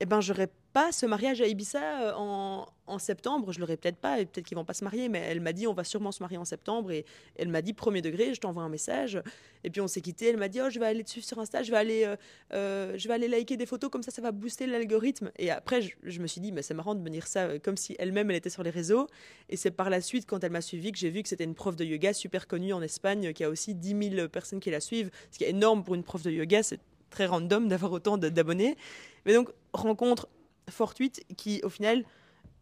[0.00, 3.50] eh ben, j'aurais pas ce mariage à Ibiza euh, en, septembre.
[3.50, 5.72] Je l'aurais peut-être pas, peut-être qu'ils vont pas se marier, mais elle m'a dit on
[5.72, 6.90] va sûrement se marier en septembre.
[6.92, 9.18] Et elle m'a dit premier degré, je t'envoie un message.
[9.64, 10.28] Et puis on s'est quitté.
[10.28, 12.16] Elle m'a dit oh, je vais aller suivre sur Insta, je vais aller, euh,
[12.52, 15.30] euh, je vais aller liker des photos, comme ça, ça va booster l'algorithme.
[15.38, 17.78] Et après, je, je me suis dit, mais c'est marrant de me dire ça comme
[17.78, 19.06] si elle-même elle était sur les réseaux.
[19.48, 21.54] Et c'est par la suite, quand elle m'a suivi, que j'ai vu que c'était une
[21.54, 24.80] prof de yoga super connue en Espagne, qui a aussi 10 000 personnes qui la
[24.80, 26.62] suivent, ce qui est énorme pour une prof de yoga.
[26.62, 28.76] C'est très random d'avoir autant d'abonnés.
[29.24, 30.28] Mais donc, rencontre
[30.70, 32.04] fortuite qui, au final,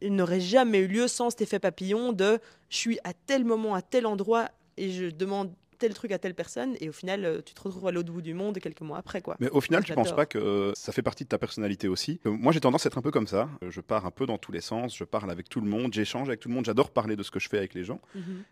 [0.03, 2.39] n'aurait jamais eu lieu sans cet effet papillon de
[2.69, 6.35] je suis à tel moment, à tel endroit, et je demande tel truc à telle
[6.35, 8.97] personne, et au final, euh, tu te retrouves à l'autre bout du monde quelques mois
[8.99, 9.21] après.
[9.21, 9.37] quoi.
[9.41, 10.17] Mais au final, tu penses J'adore.
[10.17, 12.21] pas que euh, ça fait partie de ta personnalité aussi?
[12.27, 13.49] Euh, Moi, j'ai tendance à être un peu comme ça.
[13.69, 14.97] Je pars un peu dans tous les sens.
[14.97, 15.93] Je parle avec tout le monde.
[15.93, 16.65] J'échange avec tout le monde.
[16.65, 18.01] J'adore parler de ce que je fais avec les gens.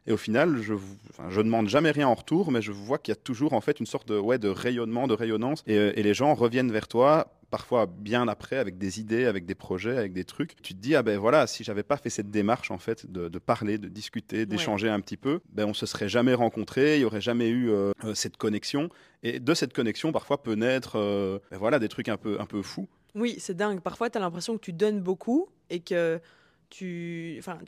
[0.06, 3.12] Et au final, je, enfin, je demande jamais rien en retour, mais je vois qu'il
[3.12, 6.02] y a toujours en fait une sorte de, ouais, de rayonnement, de rayonnance, et, et
[6.02, 7.32] les gens reviennent vers toi.
[7.52, 10.56] Parfois bien après, avec des idées, avec des projets, avec des trucs.
[10.62, 13.28] Tu te dis, ah ben voilà, si j'avais pas fait cette démarche en fait de,
[13.28, 17.02] de parler, de discuter, d'échanger un petit peu, ben on se serait jamais rencontrés, il
[17.02, 18.88] y aurait jamais eu euh, euh, cette connexion.
[19.22, 22.46] Et de cette connexion, parfois peut naître euh, ben voilà, des trucs un peu, un
[22.46, 22.88] peu fous.
[23.14, 23.80] Oui, c'est dingue.
[23.80, 26.22] Parfois, tu as l'impression que tu donnes beaucoup et que
[26.70, 27.36] tu.
[27.38, 27.58] Enfin,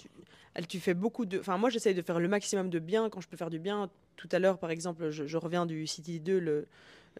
[0.66, 1.40] tu, fais beaucoup de.
[1.40, 3.90] Enfin, moi, j'essaye de faire le maximum de bien quand je peux faire du bien.
[4.16, 6.66] Tout à l'heure, par exemple, je, je reviens du City 2, le,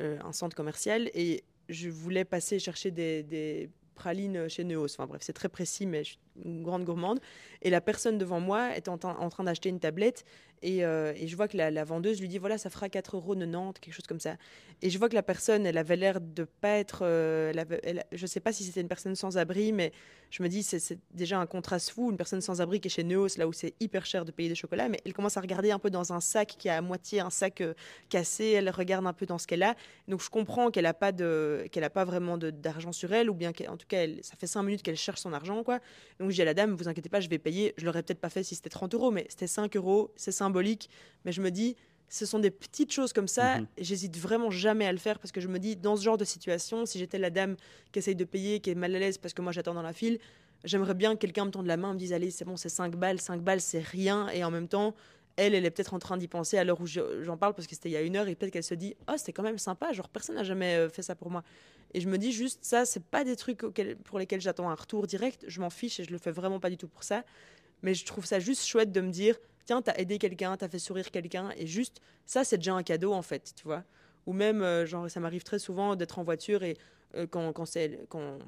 [0.01, 4.87] euh, un centre commercial, et je voulais passer chercher des, pralines chez Neos.
[4.87, 7.21] Enfin, bref, c'est très précis, mais je grande gourmande.
[7.63, 10.25] Et la personne devant moi est en, train- d'acheter une tablette.
[10.63, 13.15] Et, euh, et je vois que la, vendeuse lui dit voilà, ça fera 4,90
[13.55, 14.37] euros, quelque chose comme ça.
[14.81, 17.01] Et je vois que la personne, elle avait l'air de pas être.
[17.03, 19.93] euh, elle avait- je sais pas si c'était une personne sans abri, mais
[20.31, 22.11] je me dis c'est déjà un contraste fou.
[22.11, 24.49] Une personne sans abri qui est chez Neos, là où c'est hyper cher de payer
[24.49, 26.81] des chocolats, mais elle commence à regarder un peu dans un sac qui est à
[26.81, 27.75] moitié un sac euh,
[28.09, 28.47] cassé.
[28.53, 29.75] Elle regarde un peu dans ce qu'elle a.
[30.09, 31.13] Donc je comprends qu'elle a pas
[31.85, 34.83] a pas vraiment d'argent sur elle, ou bien qu'en tout cas, ça fait cinq minutes
[34.83, 35.81] qu'elle cherche son argent, quoi.
[36.19, 37.75] Donc je dis à la dame, vous inquiétez pas, je vais payer.
[37.77, 40.89] Je l'aurais peut-être pas fait si c'était 30 euros, mais c'était 5 euros, c'est symbolique.
[41.25, 41.77] Mais je me dis,
[42.09, 43.59] ce sont des petites choses comme ça.
[43.77, 46.19] Et J'hésite vraiment jamais à le faire parce que je me dis, dans ce genre
[46.19, 47.57] de situation, si j'étais la dame
[47.93, 49.93] qui essaye de payer, qui est mal à l'aise parce que moi j'attends dans la
[49.93, 50.19] file,
[50.65, 52.95] j'aimerais bien que quelqu'un me tende la main, me dise, allez, c'est bon, c'est 5
[52.97, 54.29] balles, 5 balles, c'est rien.
[54.29, 54.95] Et en même temps,
[55.37, 57.67] elle, elle est peut-être en train d'y penser à l'heure où je- j'en parle parce
[57.67, 59.43] que c'était il y a une heure et peut-être qu'elle se dit, oh, c'était quand
[59.43, 61.43] même sympa, genre personne n'a jamais euh, fait ça pour moi.
[61.95, 63.61] Et je me dis juste, ça, c'est pas des trucs
[64.05, 66.71] pour lesquels j'attends un retour direct, je m'en fiche et je le fais vraiment pas
[66.71, 67.25] du tout pour ça.
[67.83, 70.79] Mais je trouve ça juste chouette de me dire, tiens, t'as aidé quelqu'un, t'as fait
[70.79, 73.85] sourire quelqu'un, et juste, ça, c'est déjà un cadeau, en fait, tu vois.
[74.27, 76.77] Ou même, euh, genre, ça m'arrive très souvent d'être en voiture et
[77.15, 78.39] euh, quand, quand, c'est, quand,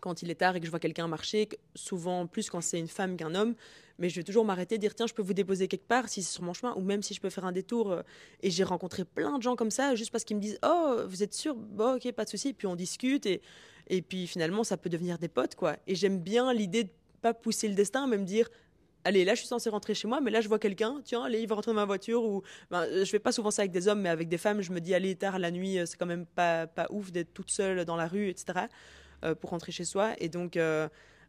[0.00, 2.88] quand il est tard et que je vois quelqu'un marcher, souvent plus quand c'est une
[2.88, 3.54] femme qu'un homme,
[3.98, 6.32] mais je vais toujours m'arrêter, dire tiens, je peux vous déposer quelque part si c'est
[6.32, 7.92] sur mon chemin, ou même si je peux faire un détour.
[7.92, 8.02] euh,
[8.42, 11.22] Et j'ai rencontré plein de gens comme ça, juste parce qu'ils me disent oh, vous
[11.22, 11.54] êtes sûr?
[11.54, 12.54] Bon, ok, pas de souci.
[12.54, 13.42] Puis on discute et,
[13.88, 15.76] et puis finalement, ça peut devenir des potes, quoi.
[15.86, 18.48] Et j'aime bien l'idée de pas pousser le destin, mais me dire
[19.04, 21.40] allez, là, je suis censée rentrer chez moi, mais là, je vois quelqu'un, tiens, allez,
[21.40, 22.22] il va rentrer dans ma voiture.
[22.24, 24.72] Ou ben, je fais pas souvent ça avec des hommes, mais avec des femmes, je
[24.72, 27.50] me dis allez, tard la nuit, euh, c'est quand même pas, pas ouf d'être toute
[27.50, 28.66] seule dans la rue, etc.
[29.24, 30.14] euh, pour rentrer chez soi.
[30.18, 30.88] Et donc, euh,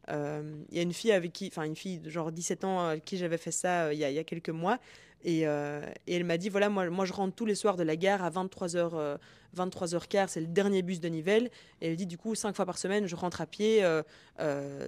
[0.09, 2.87] euh, il y a une fille avec qui, enfin, une fille de genre 17 ans,
[2.87, 4.79] avec qui j'avais fait ça euh, il y, a, il y a quelques mois.
[5.23, 8.23] Et, elle m'a dit voilà, moi, moi je rentre tous les soirs de la gare
[8.23, 9.19] à 23h.
[9.55, 11.51] 23h15, c'est le dernier bus de Nivelles.
[11.81, 13.83] Et elle dit du coup, cinq fois par semaine, je rentre à pied.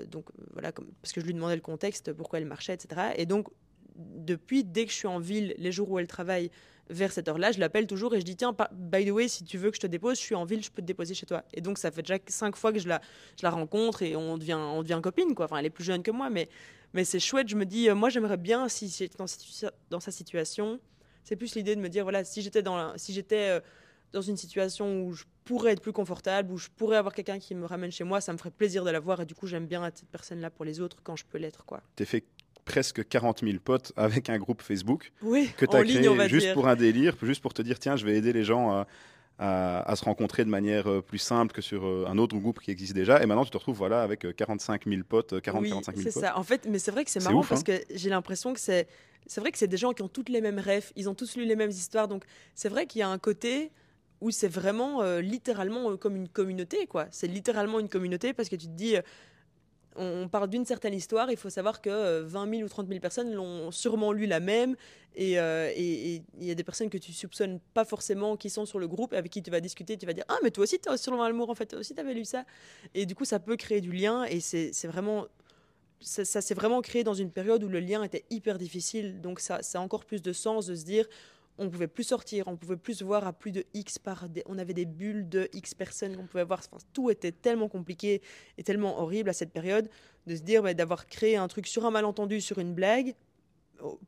[0.10, 3.12] donc voilà, parce que je lui demandais le contexte, pourquoi elle marchait, etc.
[3.16, 3.48] Et donc,
[3.96, 6.50] depuis, dès que je suis en ville, les jours où elle travaille,
[6.89, 9.58] vers cette heure-là, je l'appelle toujours et je dis tiens, by the way, si tu
[9.58, 11.43] veux que je te dépose, je suis en ville, je peux te déposer chez toi.
[11.54, 13.02] Et donc ça fait déjà cinq fois que je la,
[13.39, 15.46] je la rencontre et on devient, on devient copine quoi.
[15.46, 16.50] Enfin, elle est plus jeune que moi, mais,
[16.93, 17.48] mais c'est chouette.
[17.48, 19.26] Je me dis, euh, moi j'aimerais bien si j'étais dans,
[19.89, 20.80] dans, sa situation,
[21.24, 23.60] c'est plus l'idée de me dire voilà, si j'étais dans, si j'étais euh,
[24.12, 27.56] dans une situation où je pourrais être plus confortable, où je pourrais avoir quelqu'un qui
[27.56, 29.67] me ramène chez moi, ça me ferait plaisir de la voir et du coup j'aime
[29.67, 31.82] bien être cette personne-là pour les autres quand je peux l'être quoi.
[32.65, 36.67] Presque 40 000 potes avec un groupe Facebook oui, que tu as créé juste pour
[36.67, 38.86] un délire, juste pour te dire tiens, je vais aider les gens
[39.39, 42.71] à, se rencontrer de manière euh, plus simple que sur euh, un autre groupe qui
[42.71, 43.21] existe déjà.
[43.21, 46.13] Et maintenant, tu te retrouves voilà, avec 45 euh, 000 potes, 40 45 000 potes.
[46.13, 46.38] C'est ça.
[46.38, 47.63] En fait, mais c'est vrai que c'est marrant parce hein.
[47.63, 48.88] que j'ai l'impression que c'est.
[49.26, 51.38] C'est vrai que c'est des gens qui ont toutes les mêmes rêves, ils ont tous
[51.38, 52.10] lu les mêmes histoires.
[52.10, 53.71] Donc, c'est vrai qu'il y a un côté
[54.19, 57.08] où c'est vraiment littéralement comme une communauté, quoi.
[57.10, 58.97] C'est littéralement une communauté parce que tu te dis,
[59.95, 62.99] on parle d'une certaine histoire, il faut savoir que 20 euh, 000 ou 30 000
[62.99, 64.75] personnes l'ont sûrement lu la même,
[65.19, 68.79] euh, et il y a des personnes que tu soupçonnes pas forcément qui sont sur
[68.79, 70.97] le groupe, avec qui tu vas discuter, tu vas dire Ah, mais toi aussi, tu
[70.97, 72.45] sur le en fait, toi aussi, tu avais lu ça.
[72.93, 75.27] Et du coup, ça peut créer du lien, et c'est vraiment.
[75.99, 79.39] Ça, ça s'est vraiment créé dans une période où le lien était hyper difficile, donc
[79.39, 81.08] ça, ça a encore plus de sens de se dire
[81.58, 84.28] on pouvait plus sortir, on pouvait plus voir à plus de X par...
[84.48, 86.62] on avait des bulles de X personnes qu'on pouvait voir.
[86.94, 88.22] tout était tellement compliqué
[88.58, 89.89] et tellement horrible à cette période
[90.28, 93.16] de se dire bah, d'avoir créé un truc sur un malentendu, sur une blague,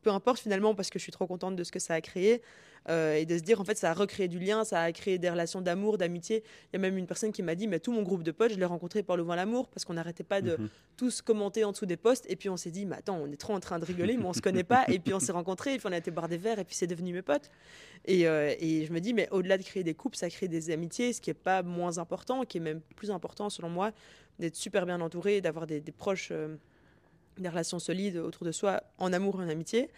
[0.02, 2.42] peu importe finalement parce que je suis trop contente de ce que ça a créé,
[2.88, 5.18] euh, et de se dire en fait ça a recréé du lien, ça a créé
[5.18, 6.44] des relations d'amour, d'amitié.
[6.72, 8.52] Il y a même une personne qui m'a dit mais tout mon groupe de potes
[8.52, 10.68] je l'ai rencontré par le vent l'amour parce qu'on n'arrêtait pas de mhm.
[10.96, 13.36] tous commenter en dessous des posts et puis on s'est dit mais attends on est
[13.36, 15.74] trop en train de rigoler mais on se connaît pas et puis on s'est rencontrés
[15.74, 17.50] et puis on a été boire des verres et puis c'est devenu mes potes.
[18.04, 20.70] Et, euh, et je me dis mais au-delà de créer des couples ça crée des
[20.70, 23.90] amitiés ce qui est pas moins important, qui est même plus important selon moi
[24.38, 26.56] d'être super bien entouré, d'avoir des, proches, euh,
[27.38, 29.90] des relations solides autour de soi en amour en amitié.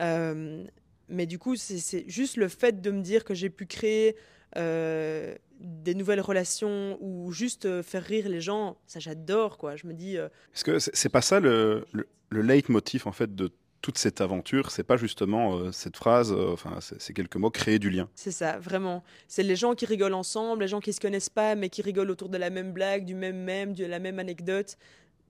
[0.00, 0.64] Euh,
[1.08, 4.16] mais du coup, c'est juste le fait de me dire que j'ai pu créer
[4.56, 9.76] euh, des nouvelles relations ou juste euh, faire rire les gens, ça j'adore quoi.
[9.76, 10.16] Je me dis.
[10.16, 13.50] Est-ce que c'est pas ça le, le, leitmotiv en fait de
[13.82, 14.72] toute cette aventure?
[14.72, 18.08] C'est pas justement cette phrase, enfin c'est quelques mots, créer du lien.
[18.14, 19.04] C'est ça, vraiment.
[19.28, 22.10] C'est les gens qui rigolent ensemble, les gens qui se connaissent pas mais qui rigolent
[22.10, 24.76] autour de la même blague, du même mème, de la même anecdote.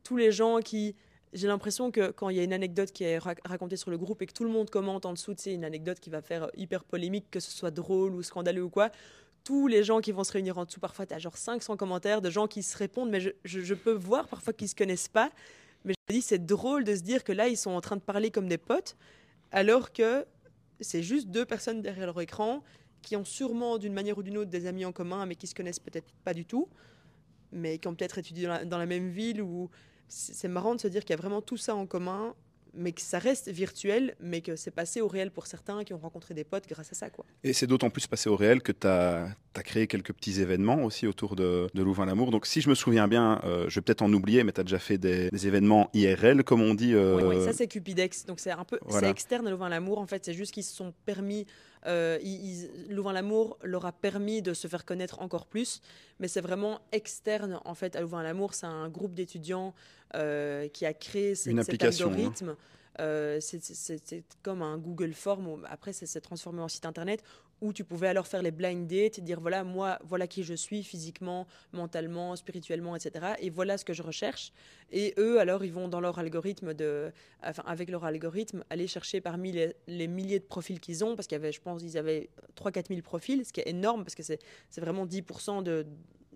[0.03, 0.95] Tous les gens qui
[1.33, 4.23] j'ai l'impression que quand il y a une anecdote qui est racontée sur le groupe
[4.23, 6.85] et que tout le monde commente en dessous, c'est une anecdote qui va faire hyper
[6.85, 8.91] polémique, que ce soit drôle ou scandaleux ou quoi,
[9.47, 12.21] tous les gens qui vont se réunir en dessous, parfois tu as genre 500 commentaires
[12.21, 15.31] de gens qui se répondent, mais je, peux voir parfois qu'ils se connaissent pas,
[15.85, 17.95] mais je me dis c'est drôle de se dire que là ils sont en train
[17.97, 18.97] de parler comme des potes,
[19.53, 20.27] alors que
[20.81, 22.65] c'est juste deux personnes derrière leur écran
[23.03, 25.55] qui ont sûrement d'une manière ou d'une autre des amis en commun, mais qui se
[25.55, 26.69] connaissent peut-être pas du tout,
[27.53, 29.71] mais qui ont peut-être étudié dans la même ville ou
[30.09, 32.35] c'est marrant de se dire qu'il y a vraiment tout ça en commun,
[32.77, 35.99] mais que ça reste virtuel, mais que c'est passé au réel pour certains qui ont
[35.99, 37.11] rencontré des potes grâce à ça.
[37.11, 37.25] Quoi.
[37.43, 41.07] Et c'est d'autant plus passé au réel que tu as, créé quelques petits événements aussi
[41.07, 42.31] autour de, de Louvain-l'Amour.
[42.31, 44.65] Donc si je me souviens bien, euh, je vais peut-être en oublier, mais tu as
[44.65, 46.95] déjà fait des, événements IRL, comme on dit.
[46.95, 49.99] Euh, oui, ça c'est Cupidex, donc c'est un peu c'est externe à Louvain-l'Amour.
[49.99, 51.47] En fait, c'est juste qu'ils se sont permis
[51.87, 52.19] euh,
[52.89, 55.81] Louvain-l'Amour leur a permis de se faire connaître encore plus,
[56.19, 58.55] mais c'est vraiment externe en fait à Louvain-l'Amour.
[58.55, 59.75] C'est un groupe d'étudiants
[60.15, 61.89] euh, qui a créé cette, cet hein.
[61.89, 62.57] algorithme.
[62.99, 65.67] Euh, c'est comme un Google Form.
[65.69, 67.23] après, ça s'est transformé en site internet
[67.61, 70.83] où tu pouvais alors faire les blind dates dire voilà, moi, voilà qui je suis
[70.83, 73.35] physiquement, mentalement, spirituellement, etc.
[73.41, 74.53] Et voilà ce que je recherche.
[74.93, 79.21] Et eux, alors, ils vont dans leur algorithme, de, enfin, avec leur algorithme, aller chercher
[79.21, 82.29] parmi les, milliers de profils qu'ils ont, parce qu'il y avait, je pense, ils avaient
[82.57, 84.41] 3-4 000 profils, ce qui est énorme, parce que c'est
[84.79, 85.87] vraiment 10% de,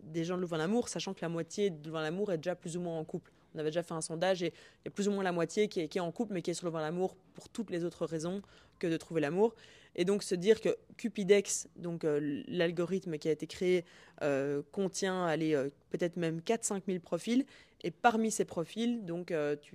[0.02, 2.98] des gens de Louvain-l'Amour, sachant que la moitié de Louvain-l'Amour est déjà plus ou moins
[2.98, 3.32] en couple.
[3.54, 5.68] On avait déjà fait un sondage et il y a plus ou moins la moitié
[5.68, 8.42] qui est, en couple, mais qui est sur le l'amour pour toutes les autres raisons
[8.80, 9.54] que de trouver l'amour.
[9.96, 13.84] Et donc se dire que Cupidex, donc euh, l'algorithme qui a été créé,
[14.22, 17.44] euh, contient euh, peut-être même 4-5 000 profils.
[17.82, 19.32] Et parmi ces profils, donc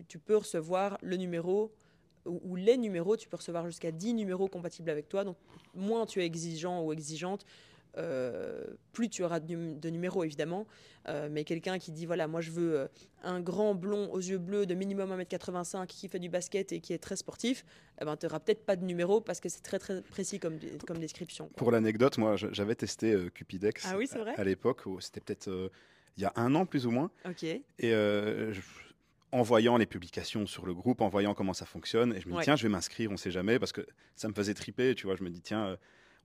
[0.08, 1.74] tu, peux recevoir le numéro
[2.26, 5.24] ou, les numéros, tu peux recevoir jusqu'à 10 numéros compatibles avec toi.
[5.24, 5.38] Donc
[5.74, 7.48] moins tu es exigeant ou exigeante,
[8.92, 10.68] plus tu auras de, numéros évidemment,
[11.08, 12.88] euh, mais quelqu'un qui dit voilà, moi je veux euh,
[13.24, 16.94] un grand blond aux yeux bleus de minimum 1m85 qui fait du basket et qui
[16.94, 17.66] est très sportif,
[18.02, 20.60] eh ben, tu n'auras peut-être pas de numéro parce que c'est très très précis comme,
[20.86, 21.50] comme description.
[21.56, 25.72] Pour l'anecdote, moi j'avais testé Cupidex ah oui, à, l'époque, c'était peut-être
[26.18, 27.12] il y a un an plus ou moins.
[27.80, 27.94] Et
[29.36, 32.32] en voyant les publications sur le groupe, en voyant comment ça fonctionne, et je me
[32.32, 32.44] dis, Ouais.
[32.46, 35.18] tiens, je vais m'inscrire, on sait jamais, parce que ça me faisait triper, tu vois,
[35.18, 35.78] je me dis, tiens, euh,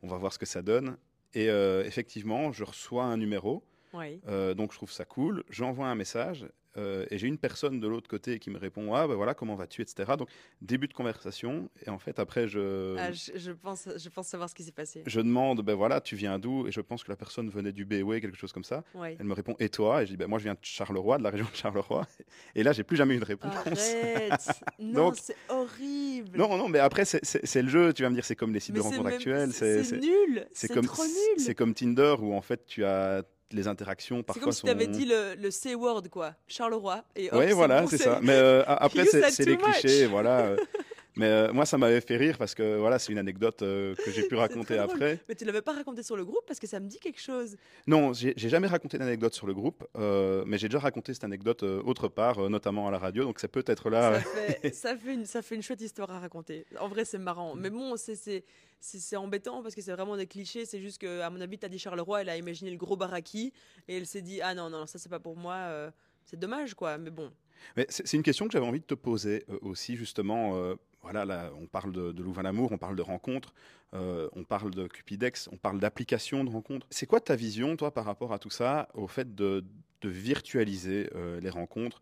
[0.03, 0.97] on va voir ce que ça donne.
[1.35, 3.63] Et euh, effectivement, je reçois un numéro,
[3.93, 4.21] Oui.
[4.29, 6.47] euh, donc je trouve ça cool, j'envoie un message,
[6.77, 9.55] euh, et j'ai une personne de l'autre côté qui me répond, ah ben voilà, comment
[9.57, 10.13] vas-tu, etc.
[10.17, 10.29] Donc,
[10.61, 12.97] début de conversation, et en fait, après, je...
[12.99, 15.03] Ah, je, je pense, je pense savoir ce qui s'est passé.
[15.07, 16.67] Je demande, ben voilà, tu viens d'où?
[16.67, 18.85] Et je pense que la personne venait du BOE, quelque chose comme ça.
[18.95, 19.17] Ouais.
[19.19, 20.03] Elle me répond, et toi?
[20.03, 22.07] Et je dis, ben moi je viens de Charleroi, de la région de Charleroi.
[22.55, 23.55] Et là, j'ai plus jamais eu de réponse.
[23.55, 24.49] Arrête
[24.79, 27.93] Non, c'est horrible Non, non, mais après, c'est- le jeu.
[27.93, 29.53] Tu vas me dire, c'est comme les sites Mais de rencontres même- actuels.
[29.53, 33.69] C'est nul c'est comme, trop nul c'est comme Tinder où en fait, tu as les
[33.69, 34.67] interactions C'est parfois comme si sont...
[34.67, 36.35] tu avais dit le, le C-word, quoi.
[36.47, 37.05] Charleroi.
[37.17, 38.19] Et Oui, voilà, c'est ça.
[38.23, 39.65] Mais euh, après, c'est c'est les much.
[39.81, 40.51] clichés, voilà.
[41.17, 44.11] Mais euh, moi, ça m'avait fait rire parce que voilà, c'est une anecdote euh, que
[44.13, 45.19] j'ai pu raconter après.
[45.29, 47.57] Mais tu l'avais pas raconté sur le groupe parce que ça me dit quelque chose.
[47.87, 51.63] Non, j'ai jamais raconté d'anecdote sur le groupe, euh, mais j'ai déjà raconté cette anecdote
[51.63, 53.25] autre part, notamment à la radio.
[53.25, 54.21] Donc c'est peut-être là.
[54.21, 54.21] ça,
[54.63, 56.65] fait, ça, fait une, ça fait une chouette histoire à raconter.
[56.79, 57.55] En vrai, c'est marrant.
[57.57, 58.45] Mais bon, c'est-
[58.83, 60.65] c'est embêtant parce que c'est vraiment des clichés.
[60.65, 63.53] C'est juste que, à mon avis, t'as dit Charleroi, elle a imaginé le gros baraki
[63.89, 65.55] et elle s'est dit Ah non, non, ça c'est pas pour moi.
[65.55, 65.91] euh,
[66.25, 66.97] c'est dommage, quoi.
[66.97, 67.31] Mais bon.
[67.77, 70.57] Mais c'est c'est une question que j'avais envie de te poser euh, aussi, justement.
[70.57, 73.55] euh, voilà, là, on parle de, de Louvain-l'Amour, on parle de rencontres,
[73.95, 76.87] euh, on parle de Cupidex, on parle d'applications de rencontres.
[76.91, 79.65] C'est quoi ta vision, toi, par rapport à tout ça, au fait de,
[80.03, 82.01] virtualiser euh, les rencontres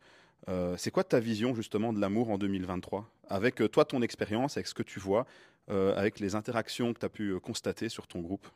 [0.49, 4.67] Euh, C'est quoi ta vision, justement, de l'amour en 2023 Avec toi, ton expérience, avec
[4.67, 5.27] ce que tu vois,
[5.69, 8.47] avec les interactions que tu as pu constater sur ton groupe?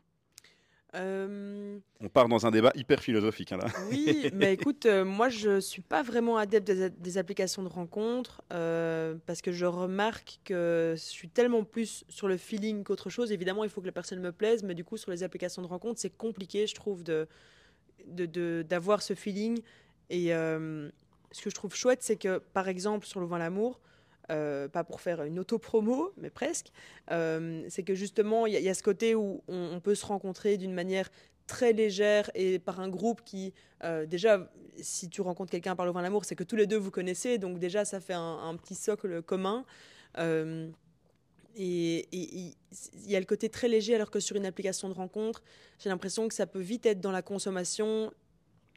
[0.94, 3.68] Euh, On part dans un débat hyper philosophique, hein, là.
[3.90, 8.42] Oui, mais écoute, euh, moi je suis pas vraiment adepte des, des applications de rencontres
[8.52, 13.32] euh, parce que je remarque que je suis tellement plus sur le feeling qu'autre chose.
[13.32, 15.66] Évidemment, il faut que la personne me plaise, mais du coup, sur les applications de
[15.66, 17.26] rencontres, c'est compliqué, je trouve, de
[18.06, 19.60] de- de- d'avoir ce feeling.
[20.10, 23.80] Et ce que je trouve chouette, c'est que par exemple, sur Louvain l'amour,
[24.30, 26.68] euh, pas pour faire une auto-promo, mais presque,
[27.10, 30.72] euh, c'est que justement, il y, a- ce côté où on, peut se rencontrer d'une
[30.72, 31.10] manière
[31.46, 33.52] très légère et par un groupe qui,
[33.82, 34.48] euh, déjà,
[34.80, 37.38] si tu rencontres quelqu'un par le vin l'amour, c'est que tous les deux vous connaissez,
[37.38, 39.64] donc déjà ça fait un, petit socle commun.
[41.54, 42.54] Et il
[43.10, 45.42] y a le côté très léger, alors que sur une application de rencontre,
[45.78, 48.12] j'ai l'impression que ça peut vite être dans la consommation.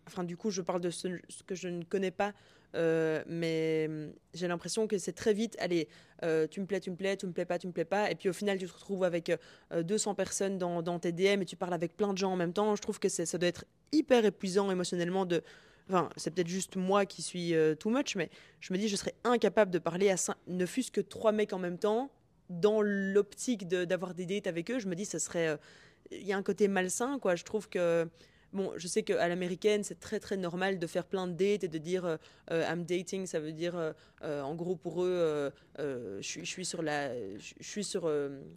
[0.07, 1.07] Enfin, du coup, je parle de ce
[1.45, 2.33] que je ne connais pas,
[2.75, 5.55] euh, mais hum, j'ai l'impression que c'est très vite.
[5.59, 5.87] Allez,
[6.23, 8.11] euh, tu me plais, tu me plais, tu me plais pas, tu me plais pas.
[8.11, 9.31] Et puis au final, tu te retrouves avec
[9.71, 12.35] euh, 200 personnes dans, dans tes DM et tu parles avec plein de gens en
[12.35, 12.75] même temps.
[12.75, 15.41] Je trouve que ça doit être hyper épuisant émotionnellement de.
[15.87, 18.95] Enfin, c'est peut-être juste moi qui suis euh, too much, mais je me dis, je
[18.95, 20.15] serais incapable de parler à
[20.47, 22.09] ne fût-ce que trois mecs en même temps,
[22.49, 24.79] dans l'optique d'avoir des dates avec eux.
[24.79, 25.47] Je me dis, ça serait.
[25.47, 25.57] euh,
[26.11, 27.35] Il y a un côté malsain, quoi.
[27.35, 28.07] Je trouve que.
[28.55, 31.67] Bon, je sais qu'à l'américaine, c'est très très normal de faire plein de dates et
[31.67, 32.15] de dire euh,
[32.51, 37.13] euh, I'm dating, ça veut dire euh, en gros pour eux, je suis- sur la,
[37.37, 38.09] je suis sur,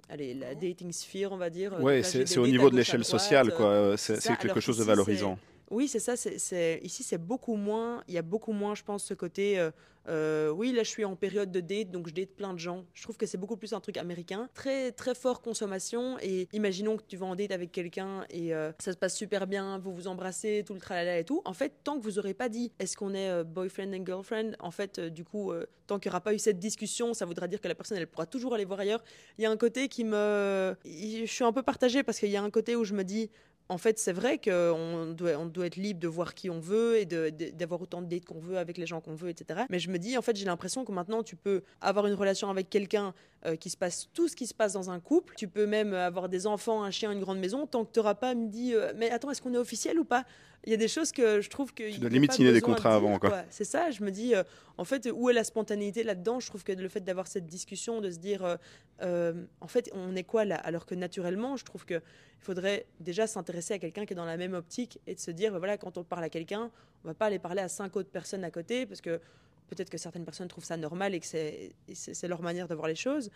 [0.09, 1.73] allez, la dating sphere, on va dire.
[1.83, 3.97] Ouais, c'est au niveau de l'échelle sociale, quoi.
[3.97, 5.37] C'est quelque chose de valorisant.
[5.71, 6.17] Oui, c'est ça.
[6.17, 8.03] c'est Ici, c'est beaucoup moins.
[8.09, 9.59] Il y a beaucoup moins, je pense, ce côté.
[9.59, 9.71] euh,
[10.09, 12.85] euh, oui, là, je suis en période de date, donc je date plein de gens.
[12.95, 14.49] Je trouve que c'est beaucoup plus un truc américain.
[14.55, 16.19] Très, très fort consommation.
[16.21, 19.47] Et imaginons que tu vas en date avec quelqu'un et euh, ça se passe super
[19.47, 21.43] bien, vous vous embrassez, tout le tralala et tout.
[21.45, 24.53] En fait, tant que vous aurez pas dit est-ce qu'on est euh, boyfriend and girlfriend,
[24.61, 25.53] en fait, du coup,
[25.87, 28.07] tant qu'il n'y aura pas eu cette discussion, ça voudra dire que la personne, elle
[28.07, 29.03] pourra toujours aller voir ailleurs.
[29.37, 30.75] Il y a un côté qui me.
[30.85, 33.31] Je suis un peu partagée parce qu'il y a un côté où je me dis
[33.71, 37.83] en fait, c'est vrai qu'on doit, être libre de voir qui on veut et d'avoir
[37.83, 39.61] autant de dates qu'on veut avec les gens qu'on veut, etc.
[39.69, 42.49] Mais je me dis, en fait, j'ai l'impression que maintenant, tu peux avoir une relation
[42.49, 43.13] avec quelqu'un
[43.47, 45.35] euh, qui se passe tout ce qui se passe dans un couple.
[45.37, 48.15] Tu peux même avoir des enfants, un chien, une grande maison, tant que tu n'auras
[48.15, 50.25] pas me dit, euh, mais attends, est-ce qu'on est officiel ou pas?
[50.65, 51.85] Il y a des choses que je trouve que.
[51.85, 53.45] Tu il dois limite signer des de contrats dire, avant, quoi.
[53.49, 54.43] C'est ça, je me dis, euh,
[54.77, 56.41] en fait, où est la spontanéité là-dedans?
[56.41, 58.59] Je trouve que le fait d'avoir cette discussion, de se dire,
[59.03, 60.57] euh, en fait, on est quoi là?
[60.57, 64.25] Alors que naturellement, je trouve que il faudrait déjà s'intéresser à quelqu'un qui est dans
[64.25, 66.71] la même optique et de se dire, ben voilà, quand on parle à quelqu'un,
[67.05, 69.21] on va pas aller parler à cinq autres personnes à côté parce que
[69.69, 72.95] peut-être que certaines personnes trouvent ça normal et que c'est leur manière de voir les
[72.97, 73.31] choses.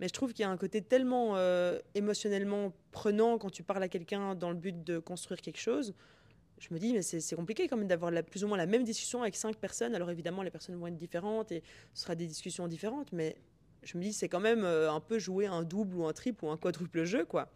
[0.00, 3.82] Mais je trouve qu'il y a un côté tellement euh, émotionnellement prenant quand tu parles
[3.82, 5.94] à quelqu'un dans le but de construire quelque chose.
[6.58, 8.66] Je me dis, mais c'est c'est compliqué quand même d'avoir la- plus ou moins la
[8.66, 9.94] même discussion avec cinq personnes.
[9.94, 11.62] Alors évidemment, les personnes vont être différentes et
[11.94, 13.36] ce sera des discussions différentes, mais
[13.82, 16.44] je me dis, c'est quand même euh, un peu jouer un double ou un triple
[16.44, 17.50] ou un quadruple jeu, quoi.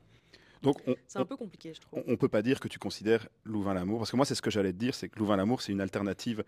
[0.63, 2.03] Donc, on, C'est un peu compliqué, je trouve.
[2.07, 4.51] on, on peut pas dire que tu considères Louvain-l'Amour, parce que moi, c'est ce que
[4.51, 6.43] j'allais te dire, c'est que Louvain-l'Amour, c'est une alternative.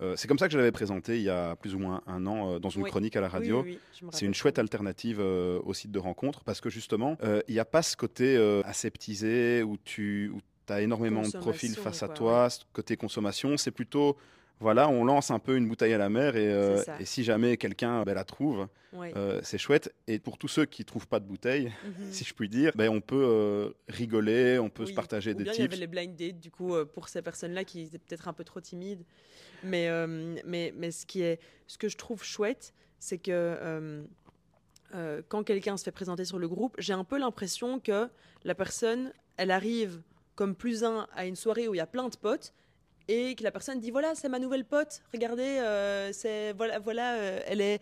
[0.00, 2.26] Euh, c'est comme ça que je l'avais présenté il y a plus ou moins un
[2.26, 2.90] an euh, dans une Oui.
[2.90, 3.62] chronique à la radio.
[3.62, 7.16] oui, oui, C'est une chouette alternative euh, au site de rencontre parce que justement,
[7.48, 10.32] il n'y a pas ce côté aseptisé où tu
[10.68, 13.56] as énormément de profils face à toi, ce côté consommation.
[13.56, 14.16] C'est plutôt,
[14.60, 17.56] voilà, on lance un peu une bouteille à la mer et, euh, et si jamais
[17.56, 19.94] quelqu'un ben, la trouve, euh, c'est chouette.
[20.08, 22.10] Et pour tous ceux qui trouvent pas de bouteille, Mhm.
[22.12, 25.44] si je puis dire, ben, on peut euh, rigoler, on peut se partager Ou des
[25.44, 28.26] bien il y avait les blind dates, du coup, pour ces personnes-là qui étaient peut-être
[28.28, 29.04] un peu trop timides.
[29.62, 29.88] Mais,
[30.44, 34.02] mais, mais ce, qui est, ce que je trouve chouette, c'est que
[35.28, 38.08] quand quelqu'un se fait présenter sur le groupe, j'ai un peu l'impression que
[38.44, 40.00] la personne, elle arrive
[40.34, 42.52] comme plus un à une soirée où il y a plein de potes
[43.08, 47.14] et que la personne dit voilà c'est ma nouvelle pote regardez euh, c'est voilà voilà
[47.14, 47.80] euh, elle est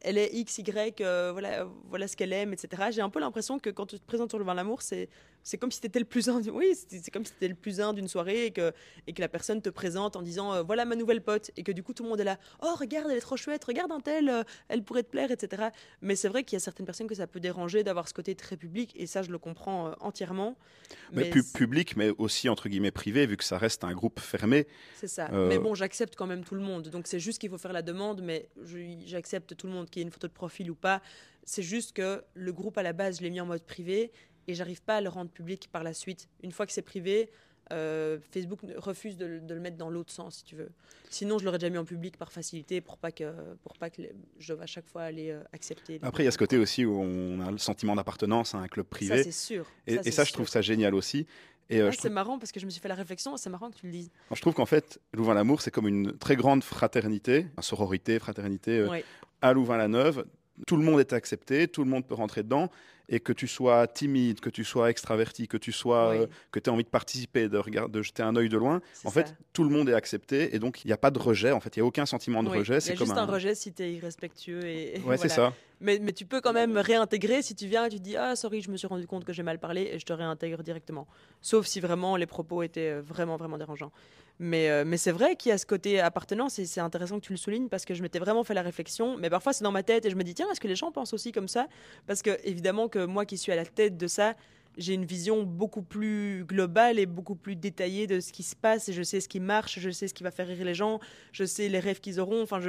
[0.00, 2.90] elle est X, Y, euh, voilà, voilà ce qu'elle aime, etc.
[2.90, 5.08] J'ai un peu l'impression que quand tu te présentes sur le vin l'amour, c'est,
[5.48, 6.42] c'est comme si tu étais le plus un.
[6.52, 8.70] Oui, c'est, comme si tu étais le plus un d'une soirée et que,
[9.06, 11.50] et que la personne te présente en disant euh, voilà ma nouvelle pote.
[11.56, 13.64] Et que du coup, tout le monde est là oh, regarde, elle est trop chouette,
[13.64, 15.68] regarde un tel, euh, elle pourrait te plaire, etc.
[16.02, 18.34] Mais c'est vrai qu'il y a certaines personnes que ça peut déranger d'avoir ce côté
[18.34, 20.58] très public et ça, je le comprends euh, entièrement.
[21.14, 24.66] Mais pu- public, mais aussi entre guillemets privé, vu que ça reste un groupe fermé.
[24.96, 25.30] C'est ça.
[25.30, 26.88] Mais bon, j'accepte quand même tout le monde.
[26.88, 28.50] Donc c'est juste qu'il faut faire la demande, mais
[29.06, 31.00] j'accepte tout le monde, qu'il y ait une photo de profil ou pas.
[31.44, 34.12] C'est juste que le groupe à la base, je l'ai mis en mode privé
[34.48, 36.28] et j'arrive pas à le rendre public par la suite.
[36.42, 37.30] Une fois que c'est privé,
[37.70, 40.70] euh, Facebook refuse de, le- de le mettre dans l'autre sens, si tu veux.
[41.10, 43.30] Sinon, je l'aurais déjà mis en public par facilité pour pas que,
[43.62, 45.98] pour pas que les- je dois à chaque fois aller euh, accepter.
[46.02, 48.68] Après, il y a ce côté aussi où on a le sentiment d'appartenance à un
[48.68, 48.98] club quoi.
[49.00, 49.22] Ça, privé.
[49.22, 49.66] c'est sûr.
[49.86, 50.34] et, ça, je sûr.
[50.34, 51.26] trouve ça génial aussi.
[51.70, 53.70] Et euh, Ah, c'est marrant parce que je me suis fait la réflexion, c'est marrant
[53.70, 54.10] que tu le dises.
[54.34, 59.04] je trouve qu'en fait, Louvain-la-Mour, c'est comme une très grande fraternité, sororité, fraternité euh, Ouais.
[59.42, 60.24] à Louvain-la-Neuve.
[60.66, 62.70] Tout le monde est accepté, tout le monde peut rentrer dedans.
[63.10, 66.16] Et que tu sois timide, que tu sois extraverti, que tu sois, Oui.
[66.18, 69.10] euh, que tu aies envie de participer, de, de jeter un œil de loin, en
[69.10, 70.54] fait, tout le monde est accepté.
[70.54, 71.50] Et donc, il n'y a pas de rejet.
[71.52, 72.80] En fait, il n'y a aucun sentiment de Oui, rejet.
[72.80, 73.24] C'est juste un...
[73.24, 74.64] rejet si tu es irrespectueux.
[74.66, 75.54] Et, Ouais, c'est ça.
[75.80, 78.34] Mais, mais tu peux quand même réintégrer si tu viens et tu te dis Ah,
[78.36, 81.06] sorry, je me suis rendu compte que j'ai mal parlé et je te réintègre directement.
[81.40, 83.92] Sauf si vraiment les propos étaient euh, vraiment, vraiment dérangeants.
[84.40, 87.24] Mais, euh, mais c'est vrai qu'il y a ce côté appartenance et c'est intéressant que
[87.26, 89.16] tu le soulignes parce que je m'étais vraiment fait la réflexion.
[89.16, 90.92] Mais parfois, c'est dans ma tête et je me dis Tiens, est-ce que les gens
[90.92, 91.66] pensent aussi comme ça?
[92.06, 94.34] Parce que, évidemment, que moi qui suis à la tête de ça,
[94.76, 98.88] j'ai une vision beaucoup plus globale et beaucoup plus détaillée de ce qui se passe
[98.88, 101.00] et je sais ce qui marche, je sais ce qui va faire rire les gens,
[101.32, 102.42] je sais les rêves qu'ils auront.
[102.42, 102.60] Enfin,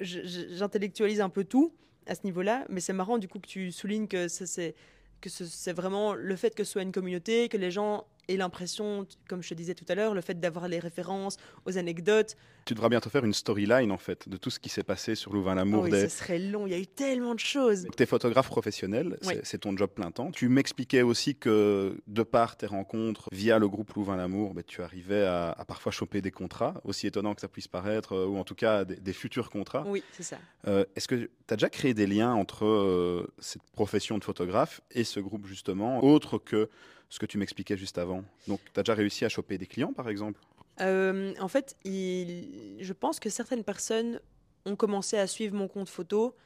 [0.00, 1.72] j'intellectualise un peu tout
[2.06, 4.74] à ce niveau-là, mais c'est marrant du coup que tu soulignes que c'est
[5.20, 8.36] que ce- c'est vraiment le fait que ce soit une communauté, que les gens aient
[8.36, 12.36] l'impression, comme je te disais tout à l'heure, le fait d'avoir les références aux anecdotes.
[12.66, 15.32] Tu devras bientôt faire une storyline, en fait, de tout ce qui s'est passé sur
[15.32, 15.80] Louvain-la-Mour.
[15.80, 17.86] Oh oui, des- ce serait long, il y a eu tellement de choses.
[17.96, 19.34] Tu es photographe professionnel, c'est- Oui.
[19.42, 20.30] c'est ton job plein temps.
[20.30, 25.24] Tu m'expliquais aussi que de par tes rencontres via le groupe Louvain-Lamour, ben, tu arrivais
[25.24, 28.44] à, à parfois choper des contrats, aussi étonnant que ça puisse paraître, euh, ou en
[28.44, 29.84] tout cas des, des futurs contrats.
[29.86, 30.36] Oui, c'est ça.
[30.66, 34.82] Euh, Est-ce que tu as déjà créé des liens entre euh, cette profession de photographe
[34.90, 36.68] et ce groupe justement, autre que
[37.08, 39.92] ce que tu m'expliquais juste avant Donc tu as déjà réussi à choper des clients
[39.92, 40.40] par exemple?
[40.80, 44.20] Euh, en fait, je pense que certaines personnes
[44.64, 46.36] ont commencé à suivre mon compte photo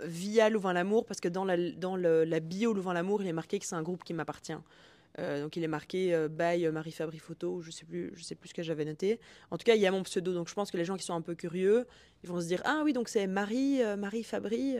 [0.00, 4.04] via Louvain-Lamour, parce que dans la, bio Louvain-Lamour, il est marqué que c'est un groupe
[4.04, 4.56] qui m'appartient.
[5.18, 8.34] Euh, donc il est marqué euh, by Marie Fabry Photo, je sais plus, je sais
[8.34, 9.18] plus ce que j'avais noté.
[9.50, 11.04] En tout cas, il y a mon pseudo, donc je pense que les gens qui
[11.04, 11.86] sont un peu curieux,
[12.22, 14.76] ils vont se dire ah oui donc c'est Marie euh, Marie Fabry.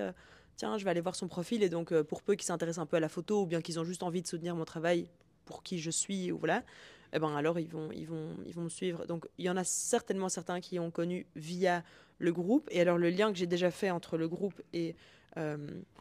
[0.57, 2.87] Tiens, je vais aller voir son profil et donc euh, pour peu qui s'intéressent un
[2.87, 5.09] peu à la photo ou bien qu'ils ont juste envie de soutenir mon travail
[5.45, 6.65] pour qui je suis ou voilà,
[7.13, 9.07] eh ben alors ils vont, ils vont, ils vont me suivre.
[9.07, 11.85] Donc il y en a certainement certains qui ont connu via
[12.19, 12.69] le groupe.
[12.71, 14.97] Et alors le lien que j'ai déjà fait entre le groupe et,
[15.37, 15.57] euh,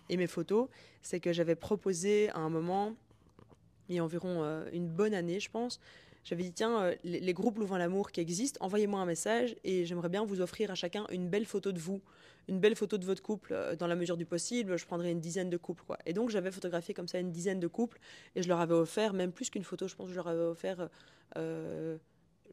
[0.09, 0.67] et mes photos,
[1.01, 2.95] c'est que j'avais proposé à un moment,
[3.89, 5.79] il y a environ euh, une bonne année je pense,
[6.23, 10.25] j'avais dit tiens, les, les groupes Louvain-Lamour qui existent, envoyez-moi un message et j'aimerais bien
[10.25, 12.01] vous offrir à chacun une belle photo de vous.
[12.47, 15.19] Une belle photo de votre couple, euh, dans la mesure du possible, je prendrais une
[15.19, 15.83] dizaine de couples.
[15.85, 15.97] Quoi.
[16.05, 17.99] Et donc j'avais photographié comme ça une dizaine de couples
[18.35, 20.43] et je leur avais offert, même plus qu'une photo, je pense que je leur avais
[20.43, 20.89] offert
[21.37, 21.97] euh,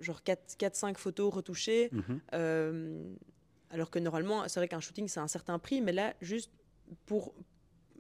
[0.01, 1.91] genre 4-5 photos retouchées.
[1.93, 2.21] Mhm.
[2.35, 3.15] Euh,
[3.71, 6.51] alors que normalement, c'est vrai qu'un shooting, c'est un certain prix, mais là, juste
[7.07, 7.35] pour,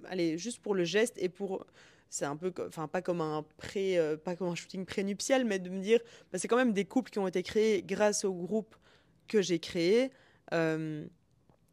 [0.04, 1.66] allez, juste pour le geste et pour.
[2.10, 5.58] C'est un peu, enfin, pas comme un pré, euh, pas comme un shooting prénuptial, mais
[5.58, 5.98] de me dire,
[6.30, 8.76] bah, c'est quand même des couples qui ont été créés grâce au groupe
[9.28, 10.10] que j'ai créé.
[10.52, 11.06] Euh,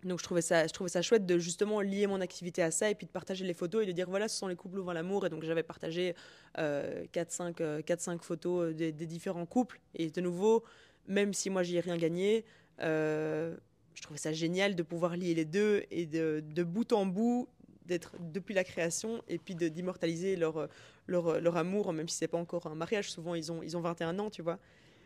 [0.03, 2.89] donc je trouvais ça, je trouvais ça chouette de justement lier mon activité à ça
[2.89, 4.93] et puis de partager les photos et de dire voilà ce sont les couples ouvrant
[4.93, 6.15] l'amour et donc j'avais partagé
[6.57, 10.63] 4-5 photos euh, des, différents couples et de nouveau
[11.07, 12.45] même si moi j'y ai rien gagné
[12.81, 13.55] euh,
[13.93, 17.49] je trouvais ça génial de pouvoir lier les deux et de, de bout en bout
[17.85, 20.69] d'être depuis la création et puis d'immortaliser leur,
[21.07, 23.11] leur, leur amour même si c'est pas encore un mariage.
[23.11, 24.59] Souvent ils ont, ils ont 21 ans tu vois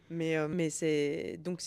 [0.10, 1.60] Mais, euh, mais c'est donc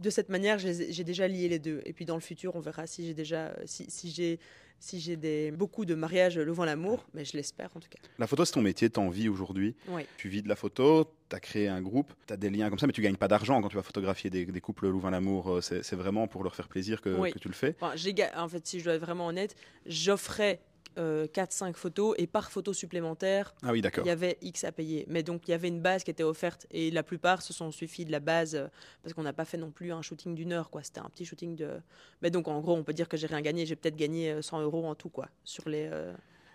[0.00, 1.80] de cette manière, j'ai déjà lié les deux.
[1.84, 4.38] Et puis dans le futur, on verra si j'ai déjà si, si j'ai
[4.80, 7.98] si j'ai des, beaucoup de mariages levant l'amour, mais je l'espère en tout cas.
[8.18, 9.74] La photo, c'est ton métier, tu en vis aujourd'hui.
[9.88, 10.02] Oui.
[10.16, 12.78] Tu vis de la photo, tu as créé un groupe, tu as des liens comme
[12.78, 15.50] ça, mais tu gagnes pas d'argent quand tu vas photographier des, des couples louvant l'amour.
[15.50, 17.76] Euh, c'est vraiment pour leur faire plaisir que, que tu le fais.
[17.80, 17.94] Enfin,
[18.36, 19.56] en fait, si je dois être vraiment honnête,
[19.86, 20.60] j'offrais
[20.98, 25.04] 4-5 euh, photos et par photo supplémentaire, ah oui, il y avait X à payer.
[25.08, 27.70] Mais donc il y avait une base qui était offerte et la plupart se sont
[27.70, 28.66] suffis de la base euh,
[29.02, 30.70] parce qu'on n'a pas fait non plus un shooting d'une heure.
[30.70, 30.82] quoi.
[30.82, 31.80] C'était un petit shooting de.
[32.22, 33.66] Mais donc en gros, on peut dire que j'ai rien gagné.
[33.66, 35.90] J'ai peut-être gagné 100 euh, euros en tout quoi, sur les.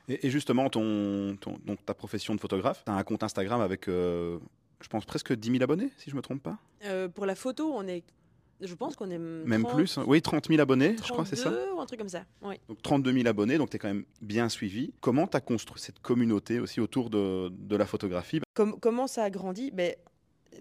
[0.10, 4.40] Et, justement, ton, donc, ta profession de photographe, tu as un compte Instagram avec, je
[4.90, 6.58] pense, presque 10 000 abonnés, si je ne me trompe pas?
[7.16, 8.04] Pour la photo, on est
[8.62, 9.18] je pense qu'on est.
[9.18, 10.06] Même plus hein.
[10.08, 12.24] Oui, 30 000 abonnés, je crois, c'est ça ou un truc comme ça.
[12.42, 12.56] Oui.
[12.68, 14.94] Donc 32 000 abonnés, donc tu es quand même bien suivi.
[15.02, 18.42] Comment tu as construit cette communauté aussi autour de, de la photographie?
[18.54, 19.72] Comment ça a grandi?
[19.72, 19.96] Ben,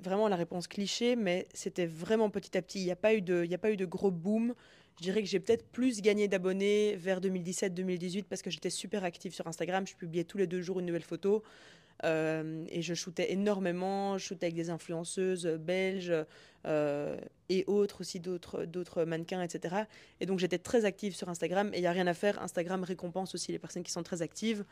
[0.03, 2.81] Vraiment la réponse cliché, mais c'était vraiment petit à petit.
[2.81, 4.55] Il n'y a, pas eu de, il a pas eu de gros boom.
[4.99, 9.35] Je dirais que j'ai peut-être plus gagné d'abonnés vers 2017-2018 parce que j'étais super active
[9.35, 9.87] sur Instagram.
[9.87, 11.43] Je publiais tous les deux jours une nouvelle photo.
[12.05, 16.13] Euh, et je shootais énormément, je shootais avec des influenceuses belges
[16.67, 17.17] euh,
[17.49, 19.85] et autres aussi, d'autres mannequins, etc.
[20.21, 22.43] Et donc j'étais très active sur Instagram et il n'y a rien à faire.
[22.43, 24.65] Instagram récompense aussi les personnes qui sont très actives.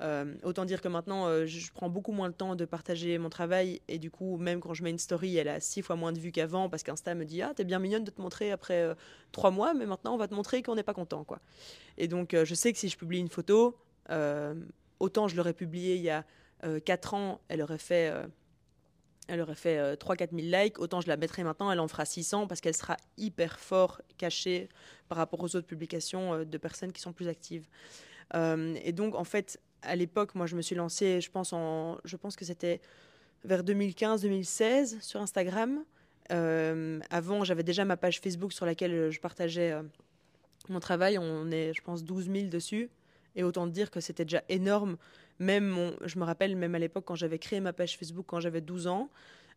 [0.00, 3.80] Euh, autant dire que maintenant, je prends beaucoup moins le temps de partager mon travail
[3.88, 6.20] et du coup, même quand je mets une story, elle a six fois moins de
[6.20, 8.94] vues qu'avant parce qu'Insta me dit Ah, t'es bien mignonne de te montrer après
[9.32, 11.24] trois mois, mais maintenant on va te montrer qu'on n'est pas content.
[11.24, 11.40] quoi.
[11.96, 13.76] Et donc, je sais que si je publie une photo,
[15.00, 16.24] autant je l'aurais publiée il y a
[16.62, 18.26] 4 euh, ans, elle aurait fait, euh,
[19.28, 22.46] elle fait 3-4 euh, 000 likes, autant je la mettrai maintenant, elle en fera 600
[22.46, 24.68] parce qu'elle sera hyper fort cachée
[25.08, 27.66] par rapport aux autres publications de personnes qui sont plus actives.
[28.34, 32.16] et donc, en fait, à l'époque, moi, je me suis lancée, je pense, en, je
[32.16, 32.80] pense que c'était
[33.44, 35.84] vers 2015-2016 sur Instagram.
[36.28, 39.74] avant, j'avais déjà ma page Facebook sur laquelle je partageais
[40.68, 41.16] mon travail.
[41.18, 42.90] On est, je pense, 12 000 dessus.
[43.36, 44.96] Et autant dire que c'était déjà énorme
[45.38, 48.60] même je me rappelle, même à l'époque, quand j'avais créé ma page Facebook, quand j'avais
[48.60, 49.08] 12 ans,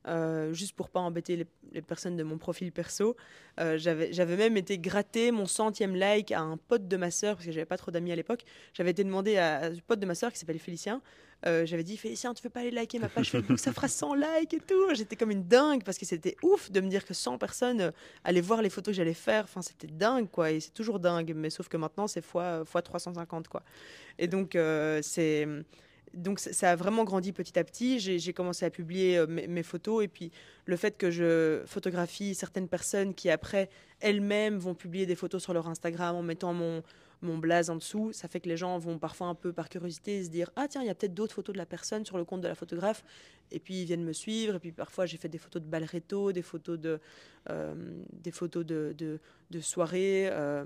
[0.07, 3.15] euh, juste pour pas embêter les, personnes de mon profil perso.
[3.59, 7.45] Euh, j'avais même été gratter mon centième like à un pote de ma sœur, parce
[7.45, 8.43] que j'avais pas trop d'amis à l'époque.
[8.73, 11.01] J'avais été demandé à, un pote de ma sœur qui s'appelle Félicien.
[11.45, 14.15] Euh, j'avais dit Félicien, tu veux pas aller liker ma page Facebook Ça fera 100
[14.15, 14.93] likes et tout.
[14.93, 17.91] J'étais comme une dingue parce que c'était ouf de me dire que 100 personnes
[18.23, 19.45] allaient voir les photos que j'allais faire.
[19.45, 20.51] Enfin, c'était dingue quoi.
[20.51, 23.63] Et c'est toujours dingue, mais sauf que maintenant c'est fois, fois 350 quoi.
[24.19, 24.57] Et donc
[25.01, 25.47] c'est
[26.13, 27.99] donc ça a vraiment grandi petit à petit.
[27.99, 30.31] J'ai commencé à publier euh, mes, photos et puis
[30.65, 33.69] le fait que je photographie certaines personnes qui après
[33.99, 36.83] elles-mêmes vont publier des photos sur leur Instagram en mettant mon,
[37.21, 40.23] mon blaze en dessous, ça fait que les gens vont parfois un peu par curiosité
[40.23, 42.25] se dire ah tiens il y a peut-être d'autres photos de la personne sur le
[42.25, 43.03] compte de la photographe
[43.51, 46.31] et puis ils viennent me suivre et puis parfois j'ai fait des photos de balretto,
[46.31, 46.99] des photos de
[47.49, 47.73] euh,
[48.11, 50.29] des photos de, de, soirées.
[50.31, 50.65] Euh,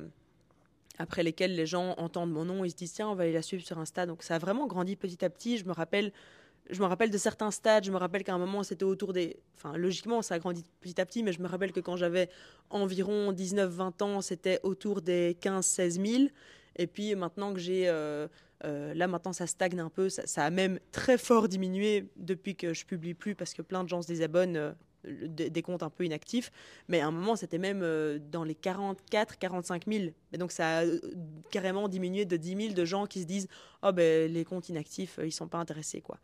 [0.98, 3.42] après lesquels les gens entendent mon nom, ils se disent tiens, on va aller la
[3.42, 4.06] suivre sur Insta.
[4.06, 5.58] Donc ça a vraiment grandi petit à petit.
[5.58, 6.14] Je me rappelle,
[6.70, 7.84] je me rappelle de certains stades.
[7.84, 9.38] Je me rappelle qu'à un moment, c'était autour des.
[9.56, 12.30] Enfin, logiquement, ça a grandi petit à petit, mais je me rappelle que quand j'avais
[12.70, 16.24] environ 19-20 ans, c'était autour des 15-16 000.
[16.78, 17.88] Et puis maintenant que j'ai.
[17.88, 18.28] Euh,
[18.64, 20.10] euh, là, maintenant, ça stagne un peu.
[20.10, 23.84] Ça, ça, a même très fort diminué depuis que je publie plus parce que plein
[23.84, 24.72] de gens se désabonnent euh,
[25.08, 26.52] des, comptes un peu inactifs.
[26.88, 30.06] Mais à un moment, c'était même euh, dans les 44, 45 000.
[30.34, 31.00] Et donc, ça a euh,
[31.52, 33.48] carrément diminué de 10 000 de gens qui se disent
[33.84, 36.02] Oh, ben, les comptes inactifs, euh, ils ne sont pas intéressés.
[36.02, 36.18] Quoi.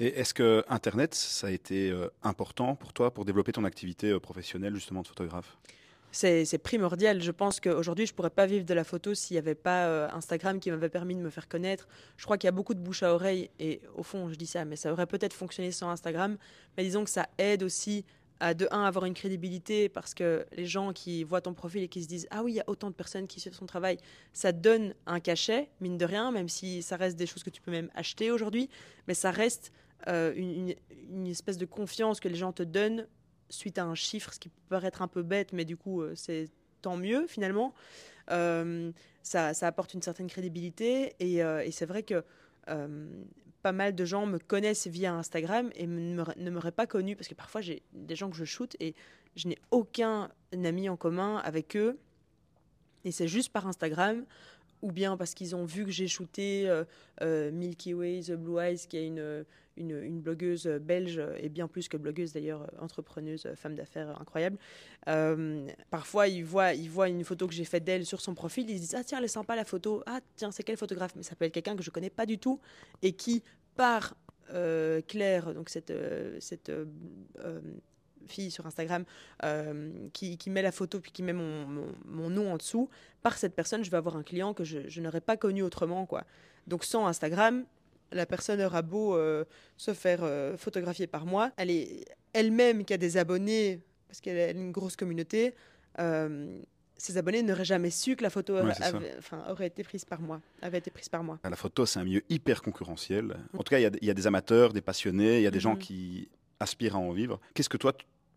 [0.00, 4.74] Et est-ce que Internet, ça a été important pour toi pour développer ton activité professionnelle,
[4.74, 5.56] justement, de photographe?
[6.10, 7.22] C'est primordial.
[7.22, 10.12] Je pense qu'aujourd'hui, je ne pourrais pas vivre de la photo s'il n'y avait pas
[10.14, 11.88] Instagram qui m'avait permis de me faire connaître.
[12.16, 14.46] Je crois qu'il y a beaucoup de bouche à oreille, et au fond, je dis
[14.46, 16.36] ça, mais ça aurait peut-être fonctionné sans Instagram.
[16.76, 18.04] Mais disons que ça aide aussi
[18.40, 21.88] à de un avoir une crédibilité parce que les gens qui voient ton profil et
[21.88, 23.98] qui se disent ah oui il y a autant de personnes qui suivent son travail
[24.32, 27.62] ça donne un cachet mine de rien même si ça reste des choses que tu
[27.62, 28.68] peux même acheter aujourd'hui
[29.06, 29.72] mais ça reste
[30.08, 30.74] euh, une,
[31.26, 33.06] espèce de confiance que les gens te donnent
[33.48, 36.14] suite à un chiffre ce qui peut paraître un peu bête mais du coup euh,
[36.16, 37.74] c'est tant mieux finalement.
[38.30, 38.90] Euh,
[39.22, 42.24] ça, ça, apporte une certaine crédibilité et c'est vrai que
[43.62, 47.34] pas mal de gens me connaissent via Instagram et ne m'auraient pas connu parce que
[47.34, 48.94] parfois j'ai des gens que je shoote et
[49.36, 51.98] je n'ai aucun ami en commun avec eux.
[53.04, 54.24] Et c'est juste par Instagram
[54.82, 56.84] ou bien parce qu'ils ont vu que j'ai shooté euh,
[57.22, 59.44] euh, Milky Way, The Blue Eyes, qui est une,
[59.76, 64.58] une, blogueuse belge, et bien plus que blogueuse d'ailleurs, entrepreneuse, femme d'affaires incroyable.
[65.08, 68.68] Euh, parfois, ils voient, ils voient une photo que j'ai faite d'elle sur son profil,
[68.68, 70.02] ils se disent Ah, tiens, elle est sympa la photo.
[70.06, 71.12] Ah, tiens, c'est quel photographe?
[71.16, 72.60] Mais ça peut être quelqu'un que je connais pas du tout
[73.02, 73.42] et qui,
[73.76, 74.14] par
[75.08, 75.94] Claire, donc cette,
[76.40, 76.70] cette
[78.26, 79.04] fille sur Instagram
[80.12, 81.66] qui, met la photo puis qui met mon,
[82.04, 82.88] mon, nom en dessous,
[83.22, 86.06] par cette personne, je vais avoir un client que je, je n'aurais pas connu autrement.
[86.06, 86.24] quoi.
[86.66, 87.64] Donc sans Instagram,
[88.12, 89.18] la personne aura beau
[89.76, 90.20] se faire
[90.58, 94.96] photographier par moi, elle est elle-même qui a des abonnés, parce qu'elle a une grosse
[94.96, 95.54] communauté,
[97.02, 100.90] ses abonnés n'auraient jamais su que la photo aurait, été prise par moi, avait été
[100.90, 101.40] prise par moi.
[101.42, 103.36] La photo, c'est un milieu hyper concurrentiel.
[103.54, 105.72] En tout cas, il y, a des amateurs, des passionnés, il y a des gens
[105.72, 105.78] mhm.
[105.80, 106.28] qui
[106.60, 107.40] aspirent à en vivre.
[107.54, 107.92] Qu'est-ce que toi,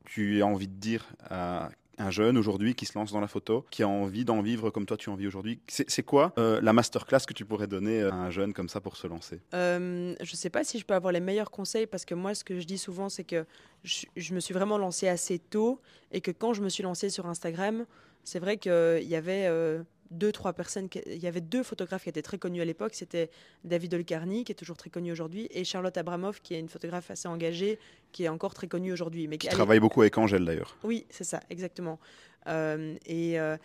[0.05, 3.65] tu as envie de dire à un jeune aujourd'hui qui se lance dans la photo,
[3.69, 5.59] qui a envie d'en vivre comme toi tu en vis aujourd'hui.
[5.67, 8.97] C'est quoi euh, la masterclass que tu pourrais donner à un jeune comme ça pour
[8.97, 9.39] se lancer?
[9.53, 12.35] Euh, Je ne sais pas si je peux avoir les meilleurs conseils parce que moi
[12.35, 13.45] ce que je dis souvent c'est que
[13.83, 15.79] je, me suis vraiment lancée assez tôt
[16.11, 17.85] et que quand je me suis lancée sur Instagram,
[18.23, 20.87] c'est vrai qu'il y avait euh, deux, trois personnes.
[21.05, 22.93] Il y avait deux photographes qui étaient très connus à l'époque.
[22.93, 23.29] C'était
[23.63, 27.11] David Olcarny, qui est toujours très connu aujourd'hui, et Charlotte Abramoff, qui est une photographe
[27.11, 27.79] assez engagée,
[28.11, 29.27] qui est encore très connue aujourd'hui.
[29.27, 30.77] Mais qui, travaille beaucoup avec Angèle d'ailleurs.
[30.83, 31.99] Oui, c'est ça, exactement.
[32.47, 33.57] Euh, et, euh,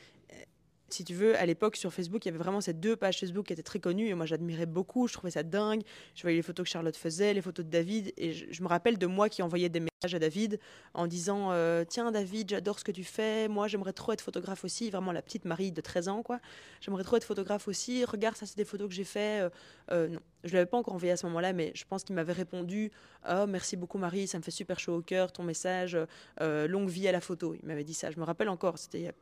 [0.95, 3.47] si tu veux, à l'époque sur Facebook, il y avait vraiment ces deux pages Facebook
[3.47, 5.83] qui étaient très connues et moi j'admirais beaucoup, je trouvais ça dingue.
[6.15, 8.99] Je voyais les photos que Charlotte faisait, les photos de David et je, me rappelle
[8.99, 10.59] de moi qui envoyais des messages à David
[10.95, 14.65] en disant euh, Tiens David, j'adore ce que tu fais, moi j'aimerais trop être photographe
[14.65, 16.41] aussi, vraiment la petite Marie de 13 ans quoi.
[16.81, 19.43] J'aimerais trop être photographe aussi, regarde ça c'est des photos que j'ai fait.
[19.43, 19.51] Euh,
[19.93, 22.15] euh, non, je ne l'avais pas encore envoyé à ce moment-là, mais je pense qu'il
[22.15, 22.91] m'avait répondu
[23.31, 25.97] Oh merci beaucoup Marie, ça me fait super chaud au cœur ton message,
[26.41, 27.55] longue vie à la photo.
[27.55, 29.13] Il m'avait dit ça, je me rappelle encore, c'était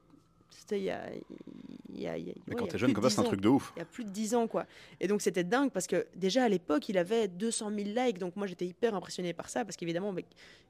[0.51, 1.03] c'était il y a,
[1.91, 2.15] il y a,
[2.47, 3.73] Mais quand t'es jeune comme ça, c'est un truc de ouf.
[3.77, 4.67] Il y a plus de 10 ans, quoi.
[5.01, 8.19] Et donc, c'était dingue parce que déjà à l'époque, il avait 200 000 likes.
[8.19, 10.13] Donc, moi, j'étais hyper impressionné par ça parce qu'évidemment,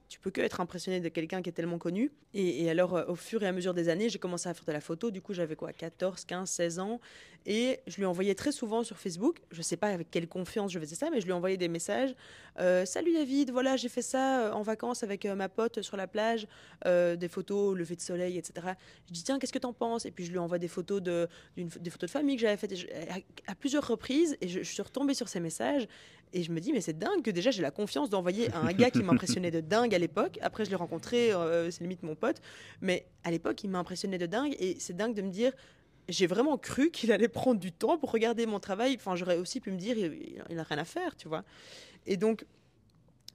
[0.09, 2.11] tu peux que être impressionné de quelqu'un qui est tellement connu.
[2.33, 4.71] Et, alors, euh, au fur et à mesure des années, j'ai commencé à faire de
[4.71, 5.11] la photo.
[5.11, 6.99] Du coup, j'avais quoi 14, 15, 16 ans.
[7.45, 9.39] Et je lui envoyais très souvent sur Facebook.
[9.51, 12.15] Je sais pas avec quelle confiance je faisais ça, mais je lui envoyais des messages.
[12.59, 16.07] Euh, Salut David, voilà, j'ai fait ça euh, en vacances avec ma pote sur la
[16.07, 16.47] plage.
[16.85, 18.73] des photos, lever de soleil, etc.
[19.07, 20.05] Je dis, tiens, qu'est-ce que t'en penses?
[20.05, 21.08] Et puis, je lui envoie des photos de,
[21.57, 22.73] des photos de famille que j'avais faites
[23.47, 24.37] à, plusieurs reprises.
[24.41, 25.87] Et je, suis retombée sur ces messages.
[26.33, 28.71] Et je me dis, mais c'est dingue que déjà j'ai la confiance d'envoyer à un
[28.71, 30.37] gars qui m'impressionnait de dingue à l'époque.
[30.41, 32.41] Après, je l'ai rencontré, euh, c'est limite mon pote.
[32.81, 34.55] Mais à l'époque, il m'impressionnait de dingue.
[34.59, 35.53] Et c'est dingue de me dire,
[36.07, 38.95] j'ai vraiment cru qu'il allait prendre du temps pour regarder mon travail.
[38.95, 41.43] Enfin, j'aurais aussi pu me dire, il n'a rien à faire, tu vois.
[42.05, 42.45] Et donc,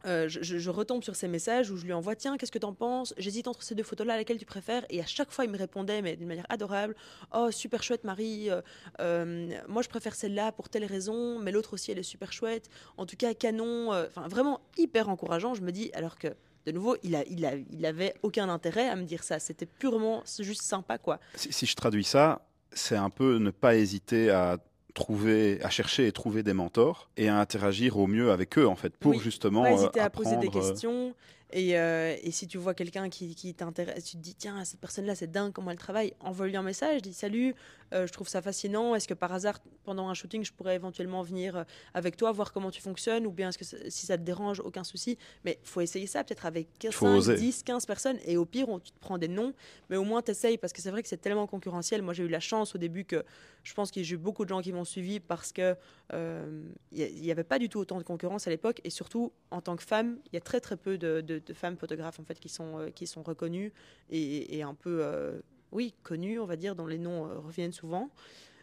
[0.06, 2.74] euh, je, retombe sur ces messages où je lui envoie Tiens, qu'est-ce que tu en
[2.74, 3.14] penses?
[3.16, 4.84] J'hésite entre ces deux photos-là, laquelle tu préfères?
[4.90, 6.94] Et à chaque fois, il me répondait, mais d'une manière adorable
[7.34, 8.50] Oh, super chouette, Marie.
[8.50, 8.60] Euh,
[9.00, 12.68] euh, moi, je préfère celle-là pour telle raison, mais l'autre aussi, elle est super chouette.
[12.96, 13.92] En tout cas, canon.
[13.92, 15.54] Enfin, vraiment hyper encourageant.
[15.54, 16.28] Je me dis, alors que.
[16.66, 19.38] De nouveau, il, a, il, a, il avait aucun intérêt à me dire ça.
[19.38, 21.20] C'était purement, juste sympa, quoi.
[21.34, 24.56] si je traduis ça, c'est un peu ne pas hésiter à
[24.94, 28.76] trouver, à chercher et trouver des mentors et à interagir au mieux avec eux en
[28.76, 31.14] fait pour justement pas hésiter à poser des euh, questions
[31.52, 34.80] et, euh, et, si tu vois quelqu'un qui, qui t'intéresse, tu te dis, tiens, cette
[34.80, 37.54] personne-là, c'est dingue comment elle travaille, envoie-lui un message, dis salut,
[37.92, 38.94] euh, je trouve ça fascinant.
[38.94, 42.52] Est-ce que par hasard, pendant un shooting, je pourrais éventuellement venir euh, avec toi, voir
[42.52, 45.18] comment tu fonctionnes, ou bien est-ce que si ça te dérange, aucun souci.
[45.44, 48.80] Mais il faut essayer ça, peut-être avec 5, 10, 15 personnes, et au pire, on,
[48.80, 49.52] tu te prends des noms,
[49.90, 52.02] mais au moins tu essayes, parce que c'est vrai que c'est tellement concurrentiel.
[52.02, 53.22] Moi, j'ai eu la chance au début que
[53.62, 55.76] je pense y a eu beaucoup de gens qui m'ont suivi parce que
[56.12, 59.76] il n'y avait pas du tout autant de concurrence à l'époque, et surtout, en tant
[59.76, 62.48] que femme, il y a très très peu de de femmes photographes en fait qui
[62.48, 63.72] sont euh, qui sont reconnues
[64.10, 65.40] et, un peu euh,
[65.72, 68.10] oui connues on va dire dont les noms euh, reviennent souvent.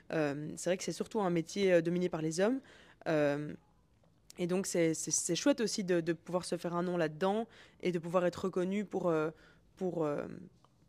[0.09, 2.59] c'est vrai que c'est surtout un métier dominé par les hommes.
[4.38, 7.47] Et donc, c'est chouette aussi de, pouvoir se faire un nom là-dedans
[7.82, 9.13] et de pouvoir être reconnu pour,
[9.77, 10.07] pour,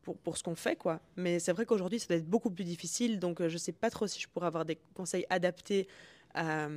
[0.03, 0.75] pour, pour, ce qu'on fait.
[0.75, 1.01] quoi.
[1.17, 3.21] Mais c'est vrai qu'aujourd'hui, ça doit être beaucoup plus difficile.
[3.21, 5.87] Donc, je ne sais pas trop si je pourrais avoir des conseils adaptés
[6.35, 6.69] à,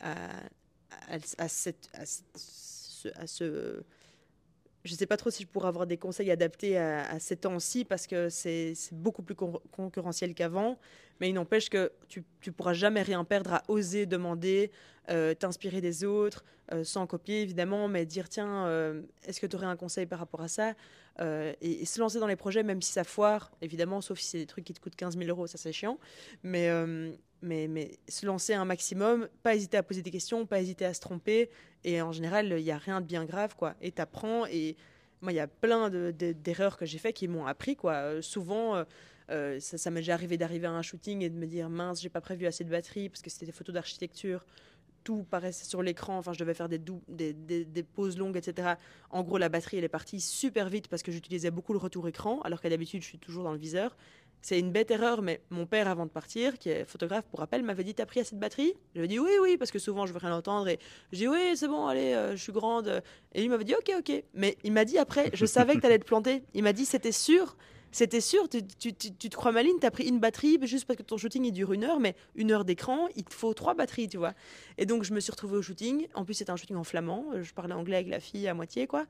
[0.00, 0.14] à,
[1.38, 1.44] à,
[3.14, 3.82] à ce,
[4.84, 7.84] je ne sais pas trop si je pourrais avoir des conseils adaptés à, ces temps-ci
[7.84, 10.78] parce que c'est beaucoup plus concurrentiel qu'avant.
[11.20, 14.70] Mais il n'empêche que tu ne pourras jamais rien perdre à oser demander,
[15.10, 19.56] euh, t'inspirer des autres, euh, sans copier évidemment, mais dire tiens, euh, est-ce que tu
[19.56, 20.74] aurais un conseil par rapport à ça
[21.60, 24.46] et, se lancer dans les projets, même si ça foire, évidemment, sauf si c'est des
[24.46, 25.98] trucs qui te coûtent 15 000 euros, ça c'est chiant.
[26.42, 26.70] Mais,
[27.42, 30.94] mais, mais se lancer un maximum, pas hésiter à poser des questions, pas hésiter à
[30.94, 31.50] se tromper.
[31.84, 33.74] Et en général, il n'y a rien de bien grave, quoi.
[33.80, 34.46] Et apprends.
[34.46, 34.76] Et
[35.20, 37.94] moi, il y a plein d'erreurs que j'ai fait qui m'ont appris, quoi.
[37.94, 38.84] Euh, souvent, euh,
[39.30, 42.08] euh, ça, m'est déjà arrivé d'arriver à un shooting et de me dire mince, j'ai
[42.08, 44.44] pas prévu assez de batterie parce que c'était des photos d'architecture.
[45.04, 46.18] Tout paraissait sur l'écran.
[46.18, 48.74] Enfin, je devais faire des, des, pauses longues, etc.
[49.10, 52.06] En gros, la batterie, elle est partie super vite parce que j'utilisais beaucoup le retour
[52.06, 53.96] écran, alors qu'à d'habitude, je suis toujours dans le viseur.
[54.42, 57.62] C'est une bête erreur, mais mon père, avant de partir, qui est photographe pour rappel,
[57.62, 58.74] m'avait dit T'as pris assez de batterie?
[58.94, 60.68] J'avais dit Oui, oui, parce que souvent je veux rien entendre.
[60.68, 60.78] Et
[61.12, 63.02] je dis Oui, c'est bon, allez, euh, je suis grande.
[63.34, 64.22] Et il m'avait dit Ok, ok.
[64.34, 66.42] Mais il m'a dit après Je savais que tu allais te planter.
[66.54, 67.56] Il m'a dit C'était sûr.
[67.92, 71.16] C'était sûr, tu, te crois maline, tu as pris une batterie juste parce que ton
[71.16, 74.16] shooting il dure une heure, mais une heure d'écran, il te faut trois batteries, tu
[74.16, 74.34] vois.
[74.78, 76.06] Et donc je me suis retrouvée au shooting.
[76.14, 77.26] En plus, c'était un shooting en flamand.
[77.42, 79.06] Je parlais anglais avec la fille à moitié, quoi.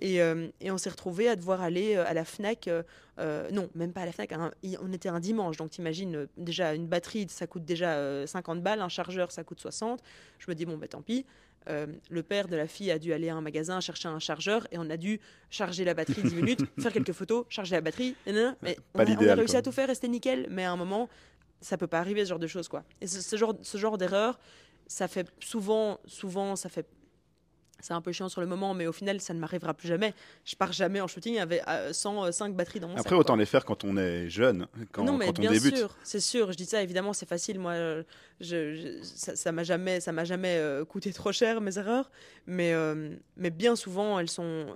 [0.00, 2.68] Et, euh, on s'est retrouvés à devoir aller euh, à la Fnac.
[2.68, 4.32] Euh, non, même pas à la Fnac.
[4.80, 8.88] on était un dimanche, donc t'imagines déjà une batterie, ça coûte déjà 50 balles, un
[8.88, 10.02] chargeur, ça coûte 60.
[10.38, 11.24] Je me dis bon, bah tant pis.
[11.66, 14.78] Le père de la fille a dû aller à un magasin chercher un chargeur et
[14.78, 18.14] on a dû charger la batterie 10 minutes, faire quelques photos, charger la batterie.
[18.26, 20.46] Mais on, a, réussi à tout faire, c'était nickel.
[20.50, 21.08] Mais à un moment,
[21.60, 22.84] ça peut pas arriver ce genre de choses quoi.
[23.00, 24.38] Et ce, ce genre, ce genre d'erreur,
[24.86, 26.86] ça fait souvent, souvent, ça fait
[27.80, 30.12] c'est un peu chiant sur le moment, mais au final, ça ne m'arrivera plus jamais.
[30.44, 31.62] Je pars jamais en shooting avec
[31.92, 35.32] 105 batteries dans mon Après, autant les faire quand on est jeune, quand, non, mais
[35.32, 36.50] bien sûr, c'est sûr.
[36.52, 37.58] Je dis ça, évidemment, c'est facile.
[37.60, 38.02] Moi,
[38.40, 42.10] je, ça m'a jamais, ça m'a jamais euh, coûté trop cher mes erreurs,
[42.46, 44.74] mais euh, mais bien souvent, elles sont,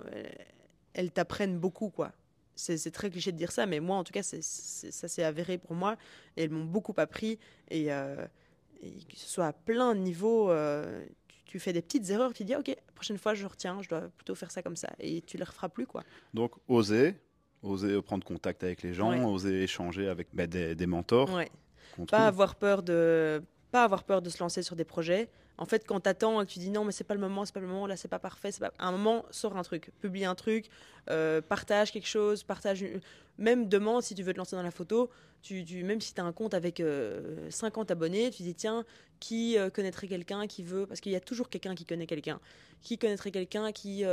[0.93, 2.11] elles t'apprennent beaucoup, quoi.
[2.55, 5.75] C'est très cliché de dire ça, mais moi, en tout cas, ça s'est avéré pour
[5.75, 5.97] moi.
[6.37, 7.39] Et elles m'ont beaucoup appris.
[7.71, 8.27] Et, euh,
[8.81, 10.51] et, que ce soit à plein de niveaux,
[11.53, 14.33] tu fais des petites erreurs, tu dis ok, prochaine fois je retiens, je dois plutôt
[14.33, 16.01] faire ça comme ça, et tu les referas plus quoi.
[16.33, 17.13] Donc oser,
[17.61, 21.31] oser prendre contact avec les gens, oser échanger avec bah, des, mentors.
[21.31, 21.51] Ouais.
[22.09, 25.29] Pas avoir peur de pas avoir peur de se lancer sur des projets.
[25.59, 27.53] En fait, quand t'attends et que tu dis non, mais c'est pas le moment, c'est
[27.53, 28.73] pas le moment, là c'est pas parfait, c'est pas...
[28.79, 30.69] à un moment, sors un truc, publie un truc,
[31.11, 32.83] euh, partage quelque chose, partage,
[33.37, 35.11] même demande si tu veux te lancer dans la photo,
[35.43, 38.85] tu, même si tu as un compte avec 50 euh, abonnés, tu dis tiens,
[39.23, 42.41] qui euh, connaîtrait quelqu'un qui veut, parce qu'il y a toujours quelqu'un qui connaît quelqu'un,
[42.81, 44.03] qui connaîtrait quelqu'un qui,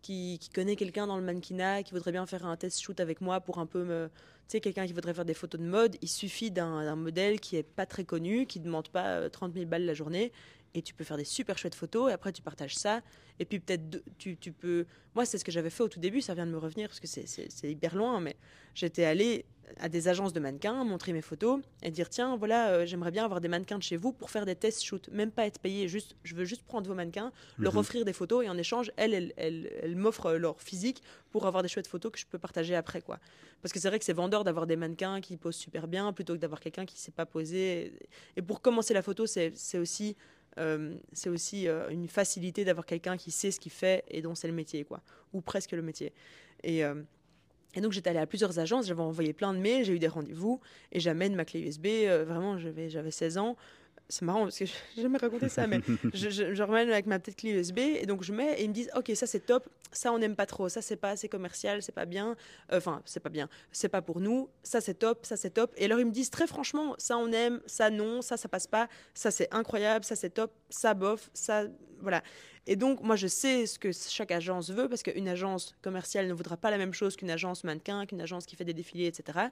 [0.00, 3.20] qui, qui, connaît quelqu'un dans le mannequinat, qui voudrait bien faire un test shoot avec
[3.20, 4.08] moi pour un peu me
[4.46, 7.56] tu sais, quelqu'un qui voudrait faire des photos de mode, il suffit d'un modèle qui
[7.56, 10.32] est pas très connu, qui ne demande pas 30 euh, 000 balles la journée,
[10.74, 13.00] et tu peux faire des super chouettes photos, et après tu partages ça,
[13.38, 14.86] et puis peut-être tu, tu, peux...
[15.14, 17.00] Moi, c'est ce que j'avais fait au tout début, ça vient de me revenir, parce
[17.00, 18.36] que c'est hyper loin, mais
[18.74, 19.44] j'étais allée
[19.78, 23.24] à des agences de mannequins, montrer mes photos, et dire, tiens, voilà, euh, j'aimerais bien
[23.24, 25.88] avoir des mannequins de chez vous pour faire des tests shoot, même pas être payé,
[25.88, 27.78] juste, je veux juste prendre vos mannequins, leur mhm.
[27.78, 31.62] offrir des photos, et en échange, elles, elles, elles, elles m'offrent leur physique pour avoir
[31.62, 33.18] des chouettes photos que je peux partager après, quoi.
[33.64, 36.34] Parce que c'est vrai que c'est vendeur d'avoir des mannequins qui posent super bien, plutôt
[36.34, 37.94] que d'avoir quelqu'un qui ne sait pas poser.
[38.36, 40.16] Et pour commencer la photo, c'est aussi
[40.58, 44.34] euh, c'est aussi euh, une facilité d'avoir quelqu'un qui sait ce qu'il fait et dont
[44.34, 45.02] c'est le métier, quoi,
[45.32, 46.12] ou presque le métier.
[46.62, 47.02] Et, euh,
[47.74, 50.08] et donc j'étais allée à plusieurs agences, j'avais envoyé plein de mails, j'ai eu des
[50.08, 50.60] rendez-vous,
[50.92, 51.86] et j'amène ma clé USB,
[52.24, 53.56] vraiment j'avais 16 ans,
[54.08, 55.80] c'est marrant parce que j'ai jamais raconté ça, mais
[56.14, 58.74] je, je, remets avec ma petite clé USB et donc je mets et ils me
[58.74, 61.82] disent ok ça c'est top, ça on n'aime pas trop, ça c'est pas assez commercial,
[61.82, 62.36] c'est pas bien,
[62.72, 65.72] euh, enfin c'est pas bien, c'est pas pour nous, ça c'est top, ça c'est top.
[65.76, 68.66] Et alors ils me disent très franchement ça on aime, ça non, ça ça passe
[68.66, 71.64] pas, ça c'est incroyable, ça c'est top, ça bof, ça
[72.00, 72.22] voilà.
[72.66, 76.32] Et donc, moi, je sais ce que chaque agence veut, parce qu'une agence commerciale ne
[76.32, 79.48] voudra pas la même chose qu'une agence mannequin, qu'une agence qui fait des défilés, etc.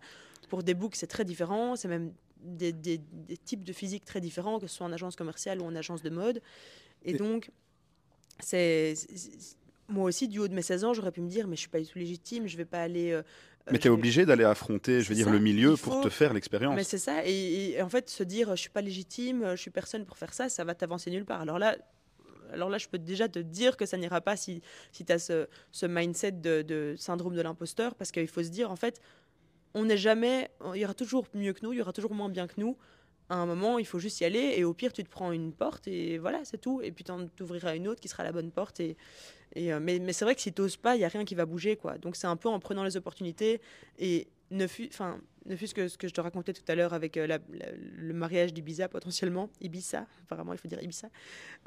[0.48, 1.76] Pour des books, c'est très différent.
[1.76, 2.12] C'est même
[2.43, 3.01] des, des,
[3.45, 6.11] types de physique très différents, que ce soit en agence commerciale ou en agence de
[6.11, 6.43] mode.
[7.05, 7.51] Et, donc,
[8.40, 8.95] c'est
[9.88, 11.68] moi aussi, du haut de mes 16 ans, j'aurais pu me dire, mais je suis
[11.68, 13.12] pas du tout légitime, je vais pas aller.
[13.12, 13.22] Euh,
[13.70, 16.74] mais tu es obligé d'aller affronter, je veux dire, le milieu pour te faire l'expérience.
[16.74, 17.24] Mais c'est ça.
[17.24, 20.49] Et, en fait, se dire, je suis pas légitime, je suis personne pour faire ça,
[20.49, 21.40] ça va t'avancer nulle part.
[21.40, 21.76] Alors là,
[22.53, 25.18] alors là, je peux déjà te dire que ça n'ira pas si, si tu as
[25.18, 29.01] ce, ce, mindset de, de syndrome de l'imposteur, parce qu'il faut se dire, en fait,
[29.74, 32.28] on n'est jamais, il y aura toujours mieux que nous, il y aura toujours moins
[32.28, 32.76] bien que nous.
[33.28, 35.52] À un moment, il faut juste y aller et au pire, tu te prends une
[35.52, 36.82] porte et voilà, c'est tout.
[36.82, 38.80] Et puis, tu ouvriras une autre qui sera la bonne porte.
[38.80, 38.96] Et,
[39.56, 41.46] euh, mais, c'est vrai que si tu n'oses pas, il n'y a rien qui va
[41.46, 41.76] bouger.
[41.76, 41.96] quoi.
[41.96, 43.62] Donc, c'est un peu en prenant les opportunités
[43.98, 47.16] et ne enfin, ne fût-ce que ce que je te racontais tout à l'heure avec
[47.16, 47.38] euh,
[47.97, 51.09] le mariage d'Ibiza potentiellement, Ibiza, apparemment il faut dire Ibiza,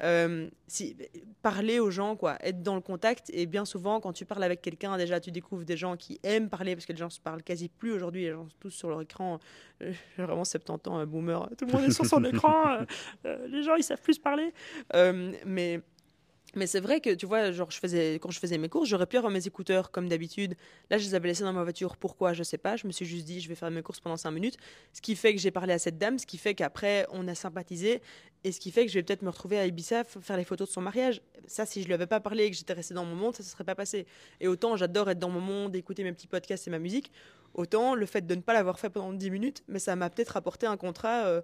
[0.02, 0.96] euh, si,
[1.42, 4.62] parler aux gens, quoi, être dans le contact, et bien souvent quand tu parles avec
[4.62, 7.42] quelqu'un, déjà tu découvres des gens qui aiment parler, parce que les gens se parlent
[7.42, 9.38] quasi plus aujourd'hui, les gens sont tous sur leur écran,
[9.82, 12.78] euh, vraiment 70 ans, boomer, tout le monde est sur son écran,
[13.24, 14.52] les gens ils savent plus parler,
[15.44, 15.80] mais
[16.56, 19.30] mais c'est vrai que, tu vois, genre, quand je faisais mes courses, j'aurais pu avoir
[19.30, 20.56] mes écouteurs comme d'habitude.
[20.90, 21.96] Là, je les avais laissés dans ma voiture.
[21.98, 22.32] Pourquoi?
[22.32, 22.76] Je sais pas.
[22.76, 24.56] Je me suis juste dit, je vais faire mes courses pendant 5 minutes.
[24.94, 27.34] Ce qui fait que j'ai parlé à cette dame, ce qui fait qu'après, on a
[27.34, 28.00] sympathisé.
[28.42, 30.68] Et ce qui fait que je vais peut-être me retrouver à Ibiza, faire les photos
[30.68, 31.20] de son mariage.
[31.46, 33.42] Ça, si je lui avais pas parlé et que j'étais resté dans mon monde, ça
[33.42, 34.06] ne se serait pas passé.
[34.40, 37.12] Et autant, j'adore être dans mon monde, écouter mes petits podcasts et ma musique.
[37.52, 40.36] Autant, le fait de ne pas l'avoir fait pendant 10 minutes, mais ça m'a peut-être
[40.36, 41.42] apporté un contrat euh,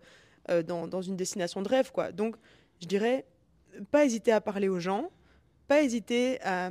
[0.51, 2.13] euh, dans, dans une destination de rêve, quoi.
[2.13, 2.37] Donc,
[2.81, 3.27] je dirais,
[3.91, 5.11] pas hésiter à parler aux gens,
[5.69, 6.71] pas hésiter à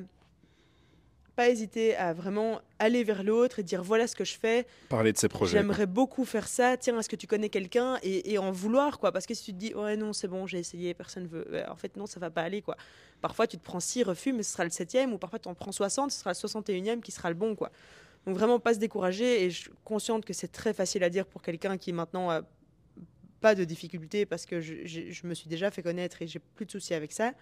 [1.35, 4.67] pas hésiter à vraiment aller vers l'autre et dire voilà ce que je fais.
[4.89, 5.57] Parler de ses projets.
[5.57, 6.75] J'aimerais beaucoup faire ça.
[6.75, 7.97] Tiens, est-ce que tu connais quelqu'un?
[8.03, 10.59] Et, en vouloir quoi Parce que si tu te dis ouais non c'est bon j'ai
[10.59, 11.47] essayé personne veut.
[11.69, 12.75] En fait non ça va pas aller quoi.
[13.21, 15.53] Parfois tu te prends six refus mais ce sera le septième ou parfois tu en
[15.53, 17.71] prends 60 ce sera le 61e qui sera le bon quoi.
[18.25, 21.25] Donc vraiment pas se décourager et je suis consciente que c'est très facile à dire
[21.25, 22.41] pour quelqu'un qui maintenant
[23.41, 26.65] pas de difficultés parce que je, je me suis déjà fait connaître et j'ai plus
[26.65, 27.33] de soucis avec ça.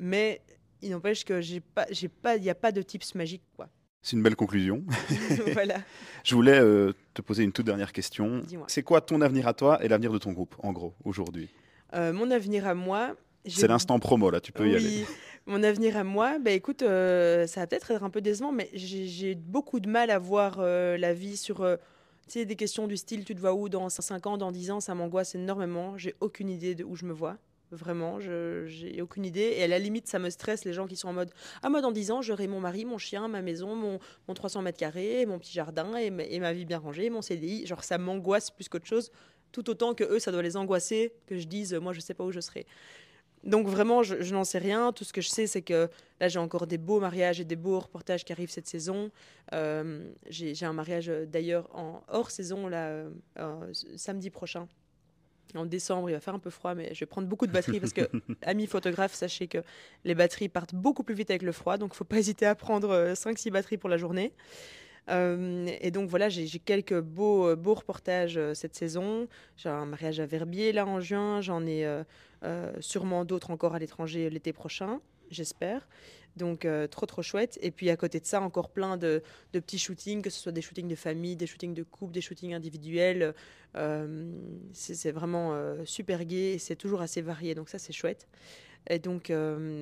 [0.00, 0.40] Mais
[0.82, 3.68] il n'empêche que j'ai pas, j'ai pas, il n'y a pas de tips magiques quoi.
[4.02, 4.84] C'est une belle conclusion.
[5.52, 5.76] voilà.
[6.24, 8.42] Je voulais euh, te poser une toute dernière question.
[8.66, 11.50] C'est quoi ton avenir à toi et l'avenir de ton groupe, en gros, aujourd'hui?
[11.94, 13.16] Euh, Mon avenir à moi.
[13.46, 15.04] C'est l'instant promo, là, tu peux y aller.
[15.46, 18.68] Mon avenir à moi, bah, écoute, euh, ça va peut-être être un peu décevant, mais
[18.74, 21.66] j'ai beaucoup de mal à voir la vie sur
[22.34, 24.94] des questions du style tu te vois où dans 5 ans, dans 10 ans, ça
[24.94, 25.96] m'angoisse énormément.
[25.96, 27.38] J'ai aucune idée de où je me vois.
[27.70, 29.54] Vraiment, j'ai aucune idée.
[29.56, 31.30] Et à la limite, ça me stresse les gens qui sont en mode
[31.62, 34.62] Ah, moi, dans 10 ans, j'aurai mon mari, mon chien, ma maison, mon, mon 300
[34.62, 37.66] mètres carrés, mon petit jardin et, ma, vie bien rangée, mon CDI.
[37.66, 39.10] Genre, ça m'angoisse plus qu'autre chose,
[39.52, 42.24] tout autant que eux, ça doit les angoisser que je dise Moi, je sais pas
[42.24, 42.66] où je serai.
[43.44, 44.92] Donc, vraiment, je, n'en sais rien.
[44.92, 45.88] Tout ce que je sais, c'est que
[46.20, 49.10] là, j'ai encore des beaux mariages et des beaux reportages qui arrivent cette saison.
[49.52, 53.06] Euh, j'ai un mariage d'ailleurs en hors saison, là,
[53.38, 54.66] euh, samedi prochain
[55.54, 57.80] en décembre, il va faire un peu froid, mais je vais prendre beaucoup de batteries
[57.80, 58.02] parce que,
[58.42, 59.58] amis photographes, sachez que
[60.04, 62.46] les batteries partent beaucoup plus vite avec le froid, donc il ne faut pas hésiter
[62.46, 64.32] à prendre 5-6 euh, batteries pour la journée.
[65.10, 69.26] Euh, et donc voilà, j'ai quelques beaux, euh, beaux reportages cette saison.
[69.56, 71.86] J'ai un mariage à Verbier là en juin, j'en ai
[72.80, 75.86] sûrement d'autres encore à l'étranger l'été prochain, j'espère.
[76.38, 77.58] Donc euh, trop trop chouette.
[77.60, 79.22] Et puis à côté de ça, encore plein de,
[79.52, 82.54] petits shootings, que ce soit des shootings de famille, des shootings de couple, des shootings
[82.54, 83.34] individuels.
[83.76, 84.32] Euh,
[84.72, 87.54] c'est vraiment euh, super gai et c'est toujours assez varié.
[87.54, 88.28] Donc ça c'est chouette.
[88.88, 89.30] Et donc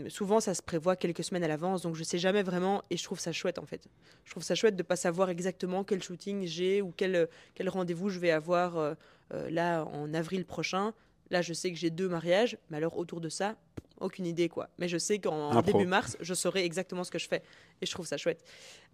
[0.09, 1.83] souvent ça se prévoit quelques semaines à l'avance.
[1.83, 3.87] Donc je sais jamais vraiment et je trouve ça chouette en fait.
[4.25, 8.09] Je trouve ça chouette de pas savoir exactement quel shooting j'ai ou quel, quel rendez-vous
[8.09, 8.97] je vais avoir
[9.31, 10.93] là en avril prochain.
[11.31, 13.57] Là, je sais que j'ai deux mariages, mais alors autour de ça,
[14.01, 14.69] aucune idée quoi.
[14.79, 17.43] Mais je sais qu'en début mars, je saurai exactement ce que je fais.
[17.81, 18.45] Et je trouve ça chouette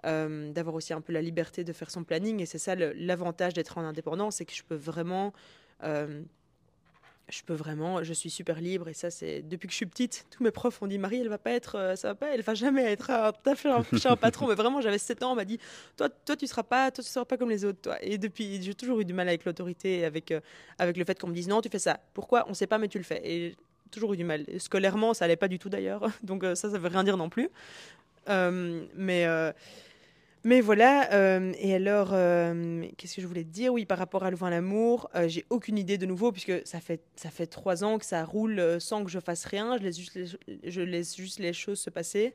[0.07, 2.41] euh, d'avoir aussi un peu la liberté de faire son planning.
[2.41, 5.33] Et c'est ça l'avantage d'être en indépendant, c'est que je peux vraiment.
[5.83, 6.23] Euh,
[7.29, 10.27] je peux vraiment, je suis super libre et ça c'est depuis que je suis petite,
[10.31, 12.43] tous mes profs ont dit Marie, elle va pas être, euh, ça va pas, elle
[12.43, 14.49] va jamais être à fait un, patron.
[14.49, 15.59] Mais vraiment, j'avais 7 ans, on m'a dit
[15.97, 17.97] toi, toi tu seras pas, toi tu seras pas comme les autres, toi.
[18.03, 20.35] Et depuis, j'ai toujours eu du mal avec l'autorité, avec
[20.79, 22.01] avec le fait qu'on me dise non, tu fais ça.
[22.15, 22.45] Pourquoi?
[22.49, 23.21] On sait pas, mais tu le fais.
[23.25, 23.57] Et
[23.93, 24.45] toujours eu du mal.
[24.59, 27.29] Scolairement, ça allait pas du tout d'ailleurs, donc euh, ça, ça veut rien dire non
[27.29, 27.49] plus.
[28.29, 29.53] Euh, mais euh,
[30.45, 31.09] mais voilà,
[31.59, 32.11] et alors,
[32.97, 33.73] qu'est-ce que je voulais te dire?
[33.73, 37.31] Oui, par rapport à Louvain l'amour, j'ai aucune idée de nouveau, puisque ça fait, ça
[37.31, 40.27] fait trois ans que ça roule sans que je fasse rien, je laisse juste les,
[40.71, 42.35] je laisse juste les choses se passer.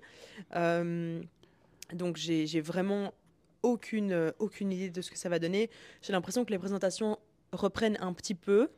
[1.94, 3.14] donc j'ai vraiment
[3.64, 5.70] aucune, aucune idée de ce que ça va donner.
[6.02, 7.18] J'ai l'impression que les présentations
[7.52, 8.70] reprennent un petit peu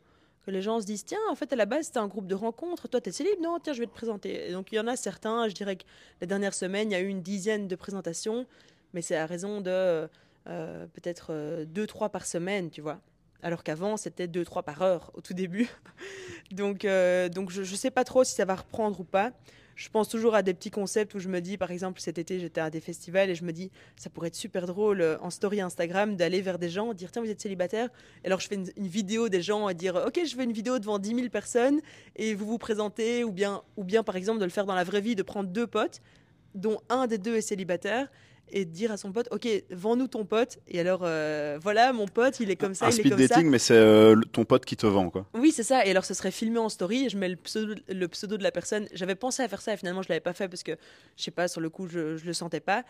[0.46, 2.36] que les gens se disent tiens en fait à la base c'était un groupe de
[2.36, 2.88] rencontres.
[2.88, 4.52] Toi tu es libre non tiens je vais te présenter.
[4.52, 5.84] Donc il y en a certains je dirais que
[6.22, 8.46] la dernière semaine il y a eu une dizaine de présentations
[8.94, 10.10] mais c'est à raison de
[10.48, 13.00] euh, peut-être euh, deux trois par semaine tu vois.
[13.42, 15.70] Alors qu'avant c'était deux trois par heure au tout début.
[16.52, 19.32] Donc euh, donc je, ne sais pas trop si ça va reprendre ou pas.
[19.80, 22.38] Je pense toujours à des petits concepts où je me dis, par exemple, cet été,
[22.38, 25.30] j'étais à des festivals et je me dis, ça pourrait être super drôle euh, en
[25.30, 27.88] story Instagram d'aller vers des gens, dire, tiens, vous êtes célibataire.
[28.26, 30.80] Et alors, je fais une, vidéo des gens et dire, ok, je fais une vidéo
[30.80, 31.80] devant 10 000 personnes
[32.18, 34.84] et vous vous présentez, ou bien, ou bien, par exemple, de le faire dans la
[34.84, 36.02] vraie vie, de prendre deux potes,
[36.56, 38.10] dont un des deux est célibataire
[38.52, 40.60] et dire à son pote ok vends-nous ton pote.
[40.68, 43.28] Et alors euh, voilà mon pote il est comme ça un il speed est comme
[43.28, 45.26] dating mais c'est euh, ton pote qui te vend quoi.
[45.34, 45.86] Oui c'est ça.
[45.86, 48.44] Et alors ce serait filmé en story et je mets le pseudo, le pseudo de
[48.44, 48.88] la personne.
[48.94, 50.74] J'avais pensé à faire ça et finalement je l'avais pas fait parce que
[51.18, 52.84] je sais pas sur le coup je, je le sentais pas.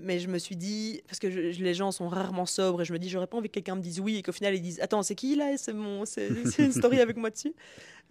[0.00, 2.98] Mais je me suis dit parce que les gens sont rarement sobres et je me
[2.98, 5.02] dis j'aurais pas envie que quelqu'un me dise oui et qu'au final ils disent attends
[5.02, 5.56] c'est qui là?
[5.56, 7.54] C'est mon c'est une story avec moi dessus.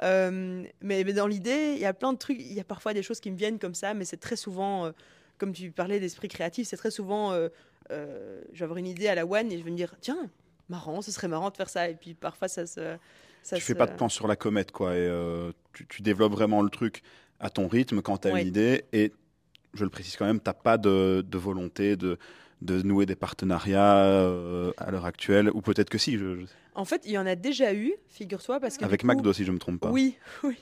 [0.03, 2.93] Euh, mais, mais, dans l'idée il y a plein de trucs il y a parfois
[2.93, 4.91] des choses qui me viennent comme ça mais c'est très souvent
[5.37, 7.49] comme tu parlais d'esprit créatif, c'est très souvent, euh,
[7.91, 10.29] euh, je vais avoir une idée à la one et je vais me dire, tiens,
[10.69, 11.89] marrant, ce serait marrant de faire ça.
[11.89, 12.97] Et puis parfois, ça se.
[13.43, 14.93] Ça tu fais pas de plan sur la comète, quoi.
[14.93, 17.01] Et euh, tu, développes vraiment le truc
[17.39, 18.83] à ton rythme quand tu as une idée.
[18.91, 19.13] Et
[19.73, 22.17] je le précise quand même, tu n'as pas de, volonté de,
[22.61, 24.01] de, nouer des partenariats
[24.77, 25.49] à l'heure actuelle.
[25.53, 26.17] Ou peut-être que si.
[26.17, 28.59] Je, En fait, il y en a déjà eu, figure-toi.
[28.59, 29.91] parce que Avec McDo, si je me trompe pas.
[29.91, 30.57] Oui, oui.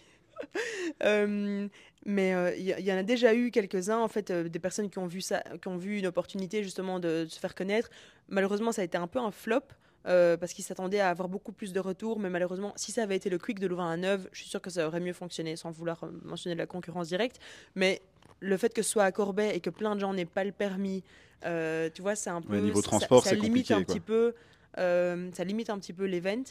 [2.06, 2.30] Mais
[2.60, 5.08] il euh, y, en a déjà eu quelques-uns, en fait, euh, des personnes qui ont,
[5.08, 7.90] vu ça, qui ont vu une opportunité justement de, se faire connaître.
[8.30, 9.62] Malheureusement, ça a été un peu un flop.
[10.08, 13.16] Euh, parce qu'ils s'attendaient à avoir beaucoup plus de retours, mais malheureusement, si ça avait
[13.16, 15.56] été le quick de louvain à neuve, je suis sûr que ça aurait mieux fonctionné,
[15.56, 17.40] sans vouloir mentionner la concurrence directe.
[17.74, 18.04] Mais
[18.40, 20.52] le fait que ce soit à Corbet et que plein de gens n'aient pas le
[20.52, 21.04] permis,
[21.46, 22.54] euh, tu vois, c'est un peu.
[22.54, 23.86] Ouais, niveau transport, ça, limite un quoi.
[23.86, 24.36] petit peu.
[24.78, 26.44] euh, ça limite un petit peu l'event.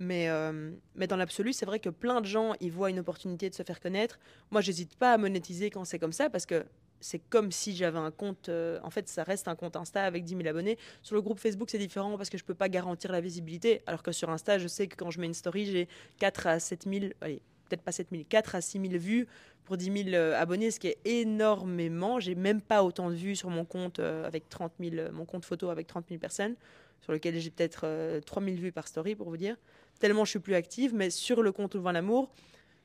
[0.00, 3.50] Mais, euh, mais dans l'absolu, c'est vrai que plein de gens y voient une opportunité
[3.50, 4.18] de se faire connaître.
[4.50, 6.64] Moi, j'hésite pas à monétiser quand c'est comme ça parce que
[7.00, 8.48] c'est comme si j'avais un compte.
[8.48, 10.78] euh, en fait, ça reste un compte Insta avec 10 000 abonnés.
[11.02, 13.82] Sur le groupe Facebook, c'est différent parce que je peux pas garantir la visibilité.
[13.86, 15.88] Alors que sur Insta, je sais que quand je mets une story, j'ai
[16.18, 19.26] 4 à 7 000, allez, peut-être pas 7 000, 4 à 6 000 vues
[19.64, 22.20] pour 10 000 euh, abonnés, ce qui est énormément.
[22.20, 25.44] J'ai même pas autant de vues sur mon compte avec 30 000, euh, mon compte
[25.44, 26.56] photo avec 30 000 personnes,
[27.00, 29.56] sur lequel j'ai peut-être euh, 3 000 vues par story pour vous dire.
[29.98, 32.30] Tellement je suis plus active, mais sur le compte Louvain l'amour,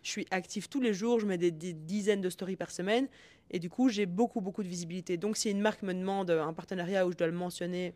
[0.03, 3.07] je suis active tous les jours, je mets des, des dizaines de stories par semaine,
[3.51, 5.17] et du coup j'ai beaucoup beaucoup de visibilité.
[5.17, 7.93] Donc si une marque me demande un partenariat où je dois le mentionner,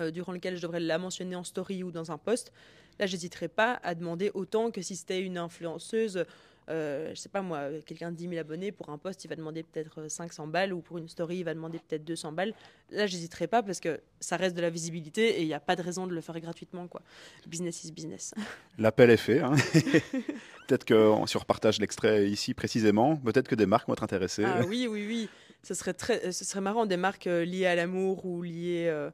[0.00, 2.52] euh, durant lequel je devrais la mentionner en story ou dans un post,
[2.98, 6.24] là j'hésiterai pas à demander autant que si c'était une influenceuse.
[6.68, 9.36] Euh, je sais pas moi, quelqu'un de 10 000 abonnés, pour un post, il va
[9.36, 12.52] demander peut-être euh, 500 balles, ou pour une story, il va demander peut-être 200 balles.
[12.90, 15.76] Là, j'hésiterai pas parce que ça reste de la visibilité et il n'y a pas
[15.76, 16.86] de raison de le faire gratuitement.
[16.88, 17.02] Quoi.
[17.46, 18.34] Business is business.
[18.78, 19.40] L'appel est fait.
[19.40, 19.52] hein.
[20.66, 24.44] peut-être que si on repartage l'extrait ici précisément, peut-être que des marques vont être intéressées.
[24.44, 25.28] Ah oui, oui, oui.
[25.62, 28.86] Ce serait, très, euh, ce serait marrant, des marques euh, liées à l'amour ou liées.
[28.88, 29.10] euh,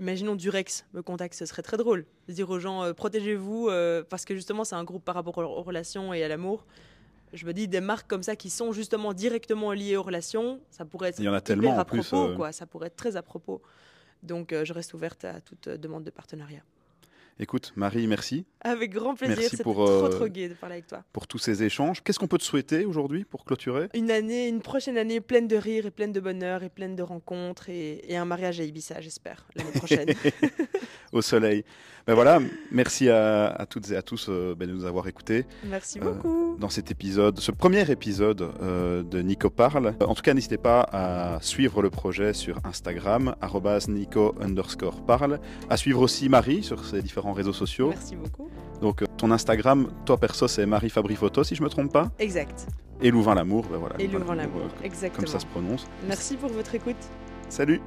[0.00, 2.06] imaginons Durex me contacte, ce serait très drôle.
[2.28, 5.38] De dire aux gens, euh, protégez-vous, euh, parce que justement, c'est un groupe par rapport
[5.38, 6.66] aux, relations et à l'amour.
[7.32, 10.84] Je me dis, des marques comme ça qui sont justement directement liées aux relations, ça
[10.84, 12.36] pourrait être Il y en a hyper tellement, en plus, propos, euh.
[12.36, 12.52] quoi.
[12.52, 13.60] Ça pourrait être très à propos.
[14.22, 16.62] Donc, je reste ouverte à toute demande de partenariat.
[17.40, 19.36] Écoute, Marie, merci Avec grand plaisir.
[19.36, 21.02] Merci pour, trop, euh, trop gai de parler avec toi.
[21.12, 22.00] pour tous ces échanges.
[22.02, 23.88] Qu'est-ce qu'on peut te souhaiter aujourd'hui pour clôturer?
[23.94, 27.02] Une année, une prochaine année pleine de rire et pleine de bonheur et pleine de
[27.02, 30.08] rencontres et, et un mariage à Ibiza, j'espère, l'année prochaine.
[31.12, 31.64] au soleil
[32.06, 32.38] Ben voilà,
[32.70, 36.12] merci à, à toutes et à tous euh, ben, de nous avoir écoutés Merci Euh,
[36.12, 36.56] beaucoup.
[36.60, 38.52] dans cet épisode, ce premier épisode
[39.10, 39.94] de Nico Parle.
[40.00, 43.34] En tout cas, n'hésitez pas à suivre le projet sur Instagram,
[43.88, 47.88] Nico underscore parle, à suivre aussi Marie sur ses différents réseaux sociaux.
[47.88, 48.48] Merci beaucoup.
[48.80, 52.10] Donc euh, ton Instagram, toi perso, c'est Marie Fabri Photo, si je me trompe pas.
[52.18, 52.66] Exact.
[53.00, 53.96] Et Louvain l'amour, ben voilà.
[53.98, 55.24] Et Louvain l'amour, euh, exactement.
[55.24, 55.86] Comme ça se prononce.
[56.06, 56.96] Merci pour votre écoute.
[57.48, 57.80] Salut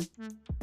[0.00, 0.59] Mm-hmm.